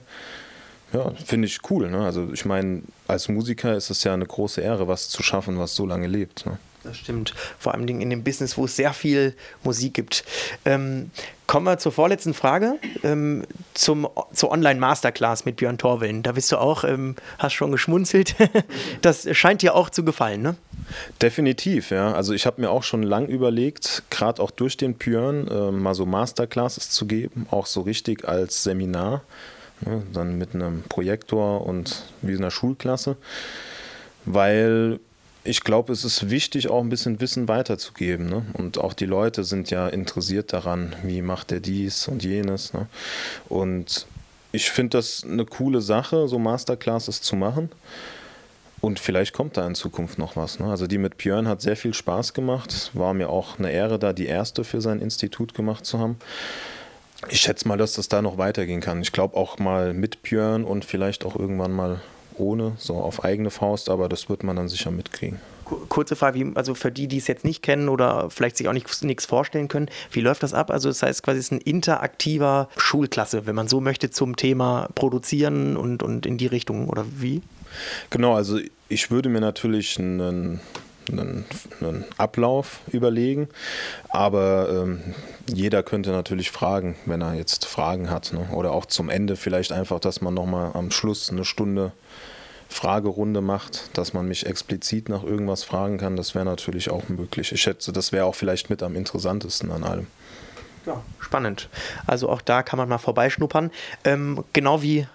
Ja, 0.93 1.11
finde 1.25 1.47
ich 1.47 1.59
cool. 1.69 1.89
Ne? 1.89 2.05
Also 2.05 2.29
ich 2.31 2.45
meine, 2.45 2.83
als 3.07 3.27
Musiker 3.27 3.75
ist 3.75 3.89
es 3.89 4.03
ja 4.03 4.13
eine 4.13 4.25
große 4.25 4.61
Ehre, 4.61 4.87
was 4.87 5.09
zu 5.09 5.23
schaffen, 5.23 5.59
was 5.59 5.75
so 5.75 5.85
lange 5.85 6.07
lebt. 6.07 6.45
Ne? 6.45 6.57
Das 6.87 6.97
stimmt. 6.97 7.33
Vor 7.59 7.73
allem 7.73 7.85
in 7.87 8.09
dem 8.09 8.23
Business, 8.23 8.57
wo 8.57 8.65
es 8.65 8.77
sehr 8.77 8.93
viel 8.93 9.35
Musik 9.63 9.93
gibt. 9.93 10.23
Ähm, 10.63 11.11
kommen 11.45 11.65
wir 11.65 11.77
zur 11.77 11.91
vorletzten 11.91 12.33
Frage. 12.33 12.79
Ähm, 13.03 13.43
zum, 13.73 14.07
zur 14.31 14.51
Online-Masterclass 14.51 15.43
mit 15.43 15.57
Björn 15.57 15.77
Torwellen. 15.77 16.23
Da 16.23 16.31
bist 16.31 16.49
du 16.51 16.57
auch, 16.57 16.85
ähm, 16.85 17.15
hast 17.39 17.53
schon 17.53 17.73
geschmunzelt. 17.73 18.35
das 19.01 19.27
scheint 19.35 19.63
dir 19.63 19.75
auch 19.75 19.89
zu 19.89 20.05
gefallen, 20.05 20.41
ne? 20.41 20.55
Definitiv, 21.21 21.89
ja. 21.91 22.13
Also 22.13 22.33
ich 22.33 22.45
habe 22.45 22.61
mir 22.61 22.69
auch 22.69 22.83
schon 22.83 23.03
lang 23.03 23.27
überlegt, 23.27 24.03
gerade 24.09 24.41
auch 24.41 24.51
durch 24.51 24.77
den 24.77 24.93
Björn, 24.93 25.47
äh, 25.49 25.71
mal 25.71 25.93
so 25.93 26.05
Masterclasses 26.05 26.89
zu 26.89 27.05
geben, 27.05 27.47
auch 27.51 27.65
so 27.65 27.81
richtig 27.81 28.25
als 28.25 28.63
Seminar. 28.63 29.23
Ne? 29.81 30.03
Dann 30.13 30.37
mit 30.37 30.55
einem 30.55 30.83
Projektor 30.83 31.65
und 31.65 32.03
wie 32.21 32.37
einer 32.37 32.51
Schulklasse. 32.51 33.17
Weil 34.23 34.99
ich 35.47 35.63
glaube, 35.63 35.93
es 35.93 36.03
ist 36.03 36.29
wichtig, 36.29 36.69
auch 36.69 36.81
ein 36.81 36.89
bisschen 36.89 37.21
Wissen 37.21 37.47
weiterzugeben. 37.47 38.27
Ne? 38.29 38.45
Und 38.53 38.77
auch 38.77 38.93
die 38.93 39.05
Leute 39.05 39.45
sind 39.45 39.69
ja 39.69 39.87
interessiert 39.87 40.51
daran, 40.51 40.95
wie 41.03 41.21
macht 41.21 41.51
er 41.51 41.61
dies 41.61 42.07
und 42.07 42.23
jenes. 42.23 42.73
Ne? 42.73 42.87
Und 43.47 44.07
ich 44.51 44.69
finde 44.69 44.97
das 44.97 45.23
eine 45.23 45.45
coole 45.45 45.81
Sache, 45.81 46.27
so 46.27 46.37
Masterclasses 46.37 47.21
zu 47.21 47.35
machen. 47.37 47.69
Und 48.81 48.99
vielleicht 48.99 49.33
kommt 49.33 49.57
da 49.57 49.65
in 49.65 49.73
Zukunft 49.73 50.17
noch 50.17 50.35
was. 50.35 50.59
Ne? 50.59 50.69
Also 50.69 50.85
die 50.85 50.97
mit 50.97 51.17
Björn 51.17 51.47
hat 51.47 51.61
sehr 51.61 51.77
viel 51.77 51.93
Spaß 51.93 52.33
gemacht. 52.33 52.91
War 52.93 53.13
mir 53.13 53.29
auch 53.29 53.57
eine 53.57 53.71
Ehre, 53.71 53.99
da 53.99 54.11
die 54.11 54.27
erste 54.27 54.65
für 54.65 54.81
sein 54.81 54.99
Institut 54.99 55.53
gemacht 55.53 55.85
zu 55.85 55.97
haben. 55.97 56.17
Ich 57.29 57.39
schätze 57.39 57.67
mal, 57.67 57.77
dass 57.77 57.93
das 57.93 58.09
da 58.09 58.21
noch 58.21 58.37
weitergehen 58.37 58.81
kann. 58.81 59.01
Ich 59.01 59.13
glaube 59.13 59.37
auch 59.37 59.57
mal 59.59 59.93
mit 59.93 60.21
Björn 60.23 60.65
und 60.65 60.83
vielleicht 60.83 61.25
auch 61.25 61.35
irgendwann 61.35 61.71
mal 61.71 62.01
ohne, 62.39 62.73
so 62.77 62.95
auf 62.95 63.23
eigene 63.23 63.49
Faust, 63.49 63.89
aber 63.89 64.09
das 64.09 64.29
wird 64.29 64.43
man 64.43 64.55
dann 64.55 64.67
sicher 64.67 64.91
mitkriegen. 64.91 65.39
Kurze 65.89 66.15
Frage, 66.15 66.51
also 66.55 66.75
für 66.75 66.91
die, 66.91 67.07
die 67.07 67.17
es 67.17 67.27
jetzt 67.27 67.43
nicht 67.43 67.61
kennen 67.61 67.89
oder 67.89 68.29
vielleicht 68.29 68.55
sich 68.55 68.69
auch 68.69 68.73
nichts 68.73 69.25
vorstellen 69.25 69.67
können, 69.67 69.89
wie 70.11 70.21
läuft 70.21 70.43
das 70.43 70.53
ab? 70.53 70.71
Also 70.71 70.87
das 70.87 71.03
heißt 71.03 71.23
quasi, 71.23 71.39
es 71.39 71.45
ist 71.47 71.51
ein 71.51 71.59
interaktiver 71.59 72.69
Schulklasse, 72.77 73.45
wenn 73.45 73.55
man 73.55 73.67
so 73.67 73.81
möchte, 73.81 74.09
zum 74.09 74.37
Thema 74.37 74.87
Produzieren 74.95 75.75
und, 75.75 76.03
und 76.03 76.25
in 76.25 76.37
die 76.37 76.47
Richtung 76.47 76.87
oder 76.87 77.05
wie? 77.17 77.41
Genau, 78.09 78.33
also 78.33 78.59
ich 78.87 79.11
würde 79.11 79.27
mir 79.27 79.41
natürlich 79.41 79.99
einen 79.99 80.61
einen, 81.11 81.45
einen, 81.81 82.05
Ablauf 82.17 82.81
überlegen. 82.91 83.47
Aber 84.09 84.69
ähm, 84.69 85.01
jeder 85.47 85.83
könnte 85.83 86.11
natürlich 86.11 86.51
fragen, 86.51 86.95
wenn 87.05 87.21
er 87.21 87.33
jetzt 87.33 87.65
Fragen 87.65 88.09
hat. 88.09 88.33
Ne? 88.33 88.47
Oder 88.53 88.71
auch 88.71 88.85
zum 88.85 89.09
Ende 89.09 89.35
vielleicht 89.35 89.71
einfach, 89.71 89.99
dass 89.99 90.21
man 90.21 90.33
nochmal 90.33 90.71
am 90.73 90.91
Schluss 90.91 91.29
eine 91.29 91.45
Stunde 91.45 91.91
Fragerunde 92.69 93.41
macht, 93.41 93.97
dass 93.97 94.13
man 94.13 94.27
mich 94.27 94.45
explizit 94.45 95.09
nach 95.09 95.23
irgendwas 95.23 95.63
fragen 95.63 95.97
kann, 95.97 96.15
das 96.15 96.35
wäre 96.35 96.45
natürlich 96.45 96.89
auch 96.89 97.09
möglich. 97.09 97.51
Ich 97.51 97.61
schätze, 97.61 97.91
das 97.91 98.11
wäre 98.11 98.25
auch 98.25 98.35
vielleicht 98.35 98.69
mit 98.69 98.83
am 98.83 98.95
interessantesten 98.95 99.71
an 99.71 99.83
allem. 99.83 100.07
Ja, 100.85 101.03
spannend. 101.19 101.69
Also 102.05 102.29
auch 102.29 102.41
da 102.41 102.63
kann 102.63 102.77
man 102.77 102.87
mal 102.87 102.97
vorbeischnuppern. 102.97 103.71
Ähm, 104.05 104.43
genau 104.53 104.81
wie 104.81 105.07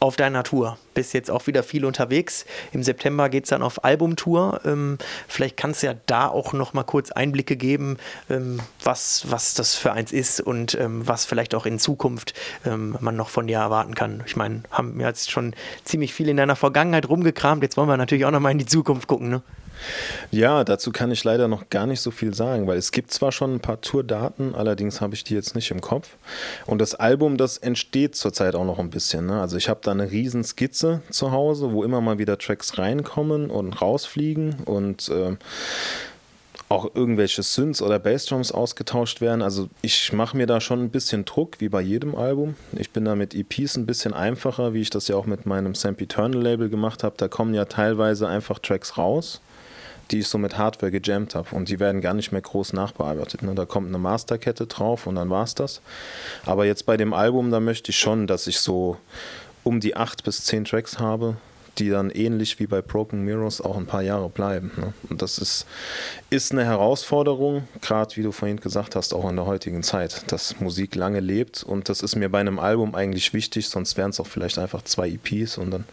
auf 0.00 0.16
deiner 0.16 0.44
Tour. 0.44 0.78
Bist 0.94 1.14
jetzt 1.14 1.30
auch 1.30 1.46
wieder 1.46 1.62
viel 1.62 1.84
unterwegs. 1.84 2.44
Im 2.72 2.82
September 2.82 3.28
geht 3.28 3.44
es 3.44 3.50
dann 3.50 3.62
auf 3.62 3.84
Albumtour. 3.84 4.60
Ähm, 4.64 4.98
vielleicht 5.26 5.56
kannst 5.56 5.82
du 5.82 5.88
ja 5.88 5.94
da 6.06 6.28
auch 6.28 6.52
noch 6.52 6.72
mal 6.72 6.84
kurz 6.84 7.10
Einblicke 7.10 7.56
geben, 7.56 7.98
ähm, 8.30 8.60
was, 8.82 9.30
was 9.30 9.54
das 9.54 9.74
für 9.74 9.92
eins 9.92 10.12
ist 10.12 10.40
und 10.40 10.74
ähm, 10.74 11.06
was 11.06 11.24
vielleicht 11.24 11.54
auch 11.54 11.66
in 11.66 11.78
Zukunft 11.78 12.34
ähm, 12.64 12.96
man 13.00 13.16
noch 13.16 13.28
von 13.28 13.46
dir 13.46 13.58
erwarten 13.58 13.94
kann. 13.94 14.22
Ich 14.26 14.36
meine, 14.36 14.62
haben 14.70 14.98
wir 14.98 15.06
jetzt 15.06 15.30
schon 15.30 15.54
ziemlich 15.84 16.14
viel 16.14 16.28
in 16.28 16.36
deiner 16.36 16.56
Vergangenheit 16.56 17.08
rumgekramt. 17.08 17.62
Jetzt 17.62 17.76
wollen 17.76 17.88
wir 17.88 17.96
natürlich 17.96 18.24
auch 18.24 18.30
noch 18.30 18.40
mal 18.40 18.50
in 18.50 18.58
die 18.58 18.66
Zukunft 18.66 19.08
gucken. 19.08 19.30
Ne? 19.30 19.42
Ja, 20.30 20.64
dazu 20.64 20.92
kann 20.92 21.10
ich 21.10 21.24
leider 21.24 21.48
noch 21.48 21.70
gar 21.70 21.86
nicht 21.86 22.00
so 22.00 22.10
viel 22.10 22.34
sagen, 22.34 22.66
weil 22.66 22.78
es 22.78 22.92
gibt 22.92 23.12
zwar 23.12 23.32
schon 23.32 23.54
ein 23.54 23.60
paar 23.60 23.80
Tourdaten, 23.80 24.54
allerdings 24.54 25.00
habe 25.00 25.14
ich 25.14 25.24
die 25.24 25.34
jetzt 25.34 25.54
nicht 25.54 25.70
im 25.70 25.80
Kopf. 25.80 26.16
Und 26.66 26.78
das 26.80 26.94
Album, 26.94 27.36
das 27.36 27.58
entsteht 27.58 28.16
zurzeit 28.16 28.54
auch 28.54 28.64
noch 28.64 28.78
ein 28.78 28.90
bisschen. 28.90 29.26
Ne? 29.26 29.40
Also 29.40 29.56
ich 29.56 29.68
habe 29.68 29.80
da 29.82 29.92
eine 29.92 30.10
riesen 30.10 30.44
Skizze 30.44 31.02
zu 31.10 31.32
Hause, 31.32 31.72
wo 31.72 31.84
immer 31.84 32.00
mal 32.00 32.18
wieder 32.18 32.38
Tracks 32.38 32.78
reinkommen 32.78 33.50
und 33.50 33.80
rausfliegen 33.80 34.56
und 34.64 35.08
äh, 35.08 35.36
auch 36.68 36.94
irgendwelche 36.94 37.42
Synths 37.42 37.80
oder 37.80 37.98
Bassdrums 37.98 38.52
ausgetauscht 38.52 39.20
werden. 39.20 39.42
Also 39.42 39.68
ich 39.80 40.12
mache 40.12 40.36
mir 40.36 40.46
da 40.46 40.60
schon 40.60 40.82
ein 40.82 40.90
bisschen 40.90 41.24
Druck, 41.24 41.60
wie 41.60 41.68
bei 41.68 41.80
jedem 41.80 42.14
Album. 42.14 42.56
Ich 42.72 42.90
bin 42.90 43.04
da 43.04 43.14
mit 43.14 43.34
EPs 43.34 43.76
ein 43.76 43.86
bisschen 43.86 44.12
einfacher, 44.12 44.74
wie 44.74 44.82
ich 44.82 44.90
das 44.90 45.08
ja 45.08 45.16
auch 45.16 45.26
mit 45.26 45.46
meinem 45.46 45.74
Samp 45.74 46.00
Eternal 46.00 46.42
Label 46.42 46.68
gemacht 46.68 47.04
habe. 47.04 47.14
Da 47.16 47.28
kommen 47.28 47.54
ja 47.54 47.64
teilweise 47.64 48.28
einfach 48.28 48.58
Tracks 48.58 48.98
raus 48.98 49.40
die 50.10 50.20
ich 50.20 50.28
so 50.28 50.38
mit 50.38 50.58
Hardware 50.58 50.90
gejammt 50.90 51.34
habe. 51.34 51.54
Und 51.54 51.68
die 51.68 51.80
werden 51.80 52.00
gar 52.00 52.14
nicht 52.14 52.32
mehr 52.32 52.40
groß 52.40 52.72
nachbearbeitet. 52.72 53.42
Ne? 53.42 53.54
Da 53.54 53.64
kommt 53.66 53.88
eine 53.88 53.98
Masterkette 53.98 54.66
drauf 54.66 55.06
und 55.06 55.16
dann 55.16 55.30
war 55.30 55.44
es 55.44 55.54
das. 55.54 55.80
Aber 56.46 56.64
jetzt 56.64 56.86
bei 56.86 56.96
dem 56.96 57.12
Album, 57.12 57.50
da 57.50 57.60
möchte 57.60 57.90
ich 57.90 57.98
schon, 57.98 58.26
dass 58.26 58.46
ich 58.46 58.60
so 58.60 58.96
um 59.64 59.80
die 59.80 59.96
acht 59.96 60.24
bis 60.24 60.44
zehn 60.44 60.64
Tracks 60.64 60.98
habe, 60.98 61.36
die 61.78 61.90
dann 61.90 62.10
ähnlich 62.10 62.58
wie 62.58 62.66
bei 62.66 62.82
Broken 62.82 63.24
Mirrors 63.24 63.60
auch 63.60 63.76
ein 63.76 63.86
paar 63.86 64.02
Jahre 64.02 64.28
bleiben. 64.28 64.72
Ne? 64.76 64.92
Und 65.10 65.22
das 65.22 65.38
ist, 65.38 65.66
ist 66.30 66.52
eine 66.52 66.64
Herausforderung, 66.64 67.68
gerade 67.80 68.16
wie 68.16 68.22
du 68.22 68.32
vorhin 68.32 68.58
gesagt 68.58 68.96
hast, 68.96 69.12
auch 69.14 69.28
in 69.28 69.36
der 69.36 69.46
heutigen 69.46 69.82
Zeit, 69.82 70.30
dass 70.32 70.58
Musik 70.60 70.94
lange 70.94 71.20
lebt. 71.20 71.62
Und 71.62 71.88
das 71.88 72.02
ist 72.02 72.16
mir 72.16 72.28
bei 72.28 72.40
einem 72.40 72.58
Album 72.58 72.94
eigentlich 72.94 73.32
wichtig, 73.32 73.68
sonst 73.68 73.96
wären 73.96 74.10
es 74.10 74.20
auch 74.20 74.26
vielleicht 74.26 74.58
einfach 74.58 74.82
zwei 74.82 75.08
EPs 75.08 75.58
und 75.58 75.70
dann 75.70 75.84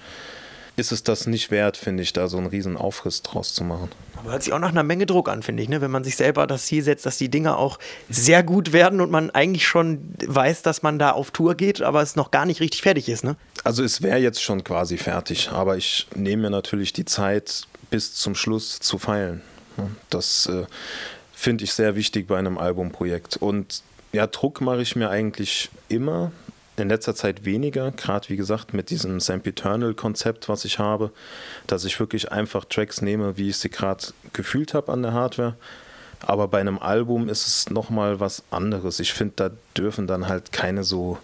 ist 0.75 0.91
es 0.91 1.03
das 1.03 1.25
nicht 1.27 1.51
wert, 1.51 1.77
finde 1.77 2.03
ich, 2.03 2.13
da 2.13 2.27
so 2.27 2.37
einen 2.37 2.47
riesen 2.47 2.75
Aufriss 2.75 3.21
draus 3.21 3.53
zu 3.53 3.63
machen. 3.63 3.89
Aber 4.17 4.31
hört 4.31 4.43
sich 4.43 4.53
auch 4.53 4.59
nach 4.59 4.69
einer 4.69 4.83
Menge 4.83 5.05
Druck 5.05 5.29
an, 5.29 5.41
finde 5.41 5.63
ich, 5.63 5.69
ne? 5.69 5.81
wenn 5.81 5.91
man 5.91 6.03
sich 6.03 6.15
selber 6.15 6.47
das 6.47 6.65
Ziel 6.65 6.83
setzt, 6.83 7.05
dass 7.05 7.17
die 7.17 7.29
Dinge 7.29 7.57
auch 7.57 7.79
sehr 8.09 8.43
gut 8.43 8.73
werden 8.73 8.99
und 8.99 9.09
man 9.09 9.29
eigentlich 9.31 9.67
schon 9.67 10.13
weiß, 10.25 10.63
dass 10.63 10.83
man 10.83 10.99
da 10.99 11.11
auf 11.11 11.31
Tour 11.31 11.55
geht, 11.55 11.81
aber 11.81 12.01
es 12.01 12.15
noch 12.15 12.31
gar 12.31 12.45
nicht 12.45 12.59
richtig 12.59 12.81
fertig 12.81 13.07
ist. 13.07 13.23
Ne? 13.23 13.37
Also 13.63 13.83
es 13.83 14.01
wäre 14.01 14.17
jetzt 14.17 14.41
schon 14.41 14.63
quasi 14.63 14.97
fertig, 14.97 15.49
aber 15.49 15.77
ich 15.77 16.07
nehme 16.13 16.43
mir 16.43 16.49
natürlich 16.49 16.91
die 16.91 17.05
Zeit, 17.05 17.67
bis 17.89 18.13
zum 18.13 18.35
Schluss 18.35 18.79
zu 18.79 18.97
feilen. 18.97 19.41
Das 20.09 20.47
äh, 20.47 20.65
finde 21.33 21.63
ich 21.63 21.73
sehr 21.73 21.95
wichtig 21.95 22.27
bei 22.27 22.37
einem 22.37 22.57
Albumprojekt. 22.57 23.37
Und 23.37 23.83
ja, 24.11 24.27
Druck 24.27 24.61
mache 24.61 24.81
ich 24.81 24.95
mir 24.95 25.09
eigentlich 25.09 25.69
immer 25.89 26.31
in 26.77 26.89
letzter 26.89 27.15
Zeit 27.15 27.45
weniger, 27.45 27.91
gerade 27.91 28.29
wie 28.29 28.35
gesagt 28.35 28.73
mit 28.73 28.89
diesem 28.89 29.19
Eternal-Konzept, 29.19 30.49
was 30.49 30.65
ich 30.65 30.79
habe, 30.79 31.11
dass 31.67 31.85
ich 31.85 31.99
wirklich 31.99 32.31
einfach 32.31 32.65
Tracks 32.65 33.01
nehme, 33.01 33.37
wie 33.37 33.49
ich 33.49 33.57
sie 33.57 33.69
gerade 33.69 34.07
gefühlt 34.33 34.73
habe 34.73 34.91
an 34.91 35.01
der 35.01 35.13
Hardware. 35.13 35.55
Aber 36.21 36.47
bei 36.47 36.59
einem 36.59 36.79
Album 36.79 37.29
ist 37.29 37.47
es 37.47 37.69
nochmal 37.69 38.19
was 38.19 38.43
anderes. 38.51 38.99
Ich 38.99 39.13
finde, 39.13 39.33
da 39.35 39.51
dürfen 39.77 40.07
dann 40.07 40.27
halt 40.27 40.51
keine 40.51 40.83
so 40.83 41.17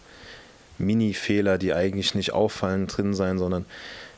Mini-Fehler, 0.77 1.57
die 1.57 1.73
eigentlich 1.73 2.15
nicht 2.15 2.33
auffallen, 2.33 2.87
drin 2.87 3.13
sein, 3.13 3.37
sondern 3.37 3.65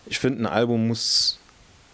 ich 0.05 0.19
finde, 0.19 0.43
ein 0.43 0.47
Album 0.47 0.87
muss 0.87 1.39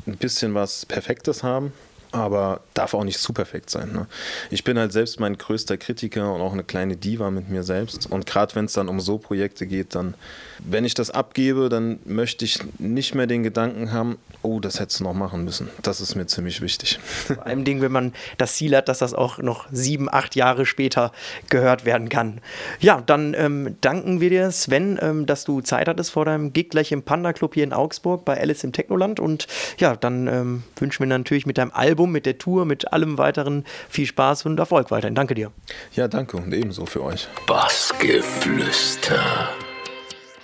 ein 0.07 0.17
bisschen 0.17 0.53
was 0.53 0.85
Perfektes 0.85 1.43
haben 1.43 1.71
aber 2.11 2.61
darf 2.73 2.93
auch 2.93 3.03
nicht 3.03 3.19
zu 3.19 3.33
perfekt 3.33 3.69
sein. 3.69 3.91
Ne? 3.91 4.07
Ich 4.49 4.63
bin 4.63 4.79
halt 4.79 4.91
selbst 4.91 5.19
mein 5.19 5.37
größter 5.37 5.77
Kritiker 5.77 6.33
und 6.33 6.41
auch 6.41 6.53
eine 6.53 6.63
kleine 6.63 6.97
Diva 6.97 7.29
mit 7.29 7.49
mir 7.49 7.63
selbst. 7.63 8.09
Und 8.09 8.25
gerade 8.25 8.55
wenn 8.55 8.65
es 8.65 8.73
dann 8.73 8.89
um 8.89 8.99
so 8.99 9.19
Projekte 9.19 9.67
geht, 9.67 9.93
dann, 9.93 10.15
wenn 10.59 10.85
ich 10.85 10.95
das 10.95 11.11
abgebe, 11.11 11.69
dann 11.69 11.99
möchte 12.05 12.45
ich 12.45 12.59
nicht 12.79 13.13
mehr 13.13 13.27
den 13.27 13.43
Gedanken 13.43 13.91
haben, 13.91 14.17
oh, 14.41 14.59
das 14.59 14.79
hättest 14.79 15.01
du 15.01 15.03
noch 15.03 15.13
machen 15.13 15.43
müssen. 15.43 15.69
Das 15.83 16.01
ist 16.01 16.15
mir 16.15 16.25
ziemlich 16.25 16.61
wichtig. 16.61 16.99
Vor 17.01 17.45
allem 17.45 17.63
Ding, 17.63 17.81
wenn 17.81 17.91
man 17.91 18.13
das 18.37 18.55
Ziel 18.55 18.75
hat, 18.75 18.89
dass 18.89 18.99
das 18.99 19.13
auch 19.13 19.37
noch 19.37 19.67
sieben, 19.71 20.11
acht 20.11 20.35
Jahre 20.35 20.65
später 20.65 21.11
gehört 21.49 21.85
werden 21.85 22.09
kann. 22.09 22.41
Ja, 22.79 23.01
dann 23.05 23.35
ähm, 23.35 23.75
danken 23.81 24.19
wir 24.19 24.29
dir, 24.29 24.51
Sven, 24.51 24.97
ähm, 25.01 25.25
dass 25.25 25.43
du 25.43 25.61
Zeit 25.61 25.87
hattest 25.87 26.11
vor 26.11 26.25
deinem 26.25 26.53
Gig 26.53 26.69
gleich 26.69 26.91
im 26.91 27.03
Panda 27.03 27.33
Club 27.33 27.53
hier 27.53 27.63
in 27.63 27.73
Augsburg 27.73 28.25
bei 28.25 28.39
Alice 28.39 28.63
im 28.63 28.71
Technoland. 28.71 29.19
Und 29.19 29.47
ja, 29.77 29.95
dann 29.95 30.27
ähm, 30.27 30.63
wünschen 30.77 31.01
wir 31.01 31.17
natürlich 31.17 31.45
mit 31.45 31.57
deinem 31.57 31.71
Album 31.71 31.98
Album, 31.99 32.13
mit 32.13 32.25
der 32.25 32.37
Tour, 32.37 32.63
mit 32.63 32.93
allem 32.93 33.17
weiteren 33.17 33.65
viel 33.89 34.05
Spaß 34.05 34.45
und 34.45 34.57
Erfolg 34.57 34.89
weiterhin. 34.89 35.15
Danke 35.15 35.35
dir. 35.35 35.51
Ja, 35.95 36.07
danke 36.07 36.37
und 36.37 36.53
ebenso 36.53 36.85
für 36.85 37.03
euch. 37.03 37.27
Bassgeflüster. 37.45 39.19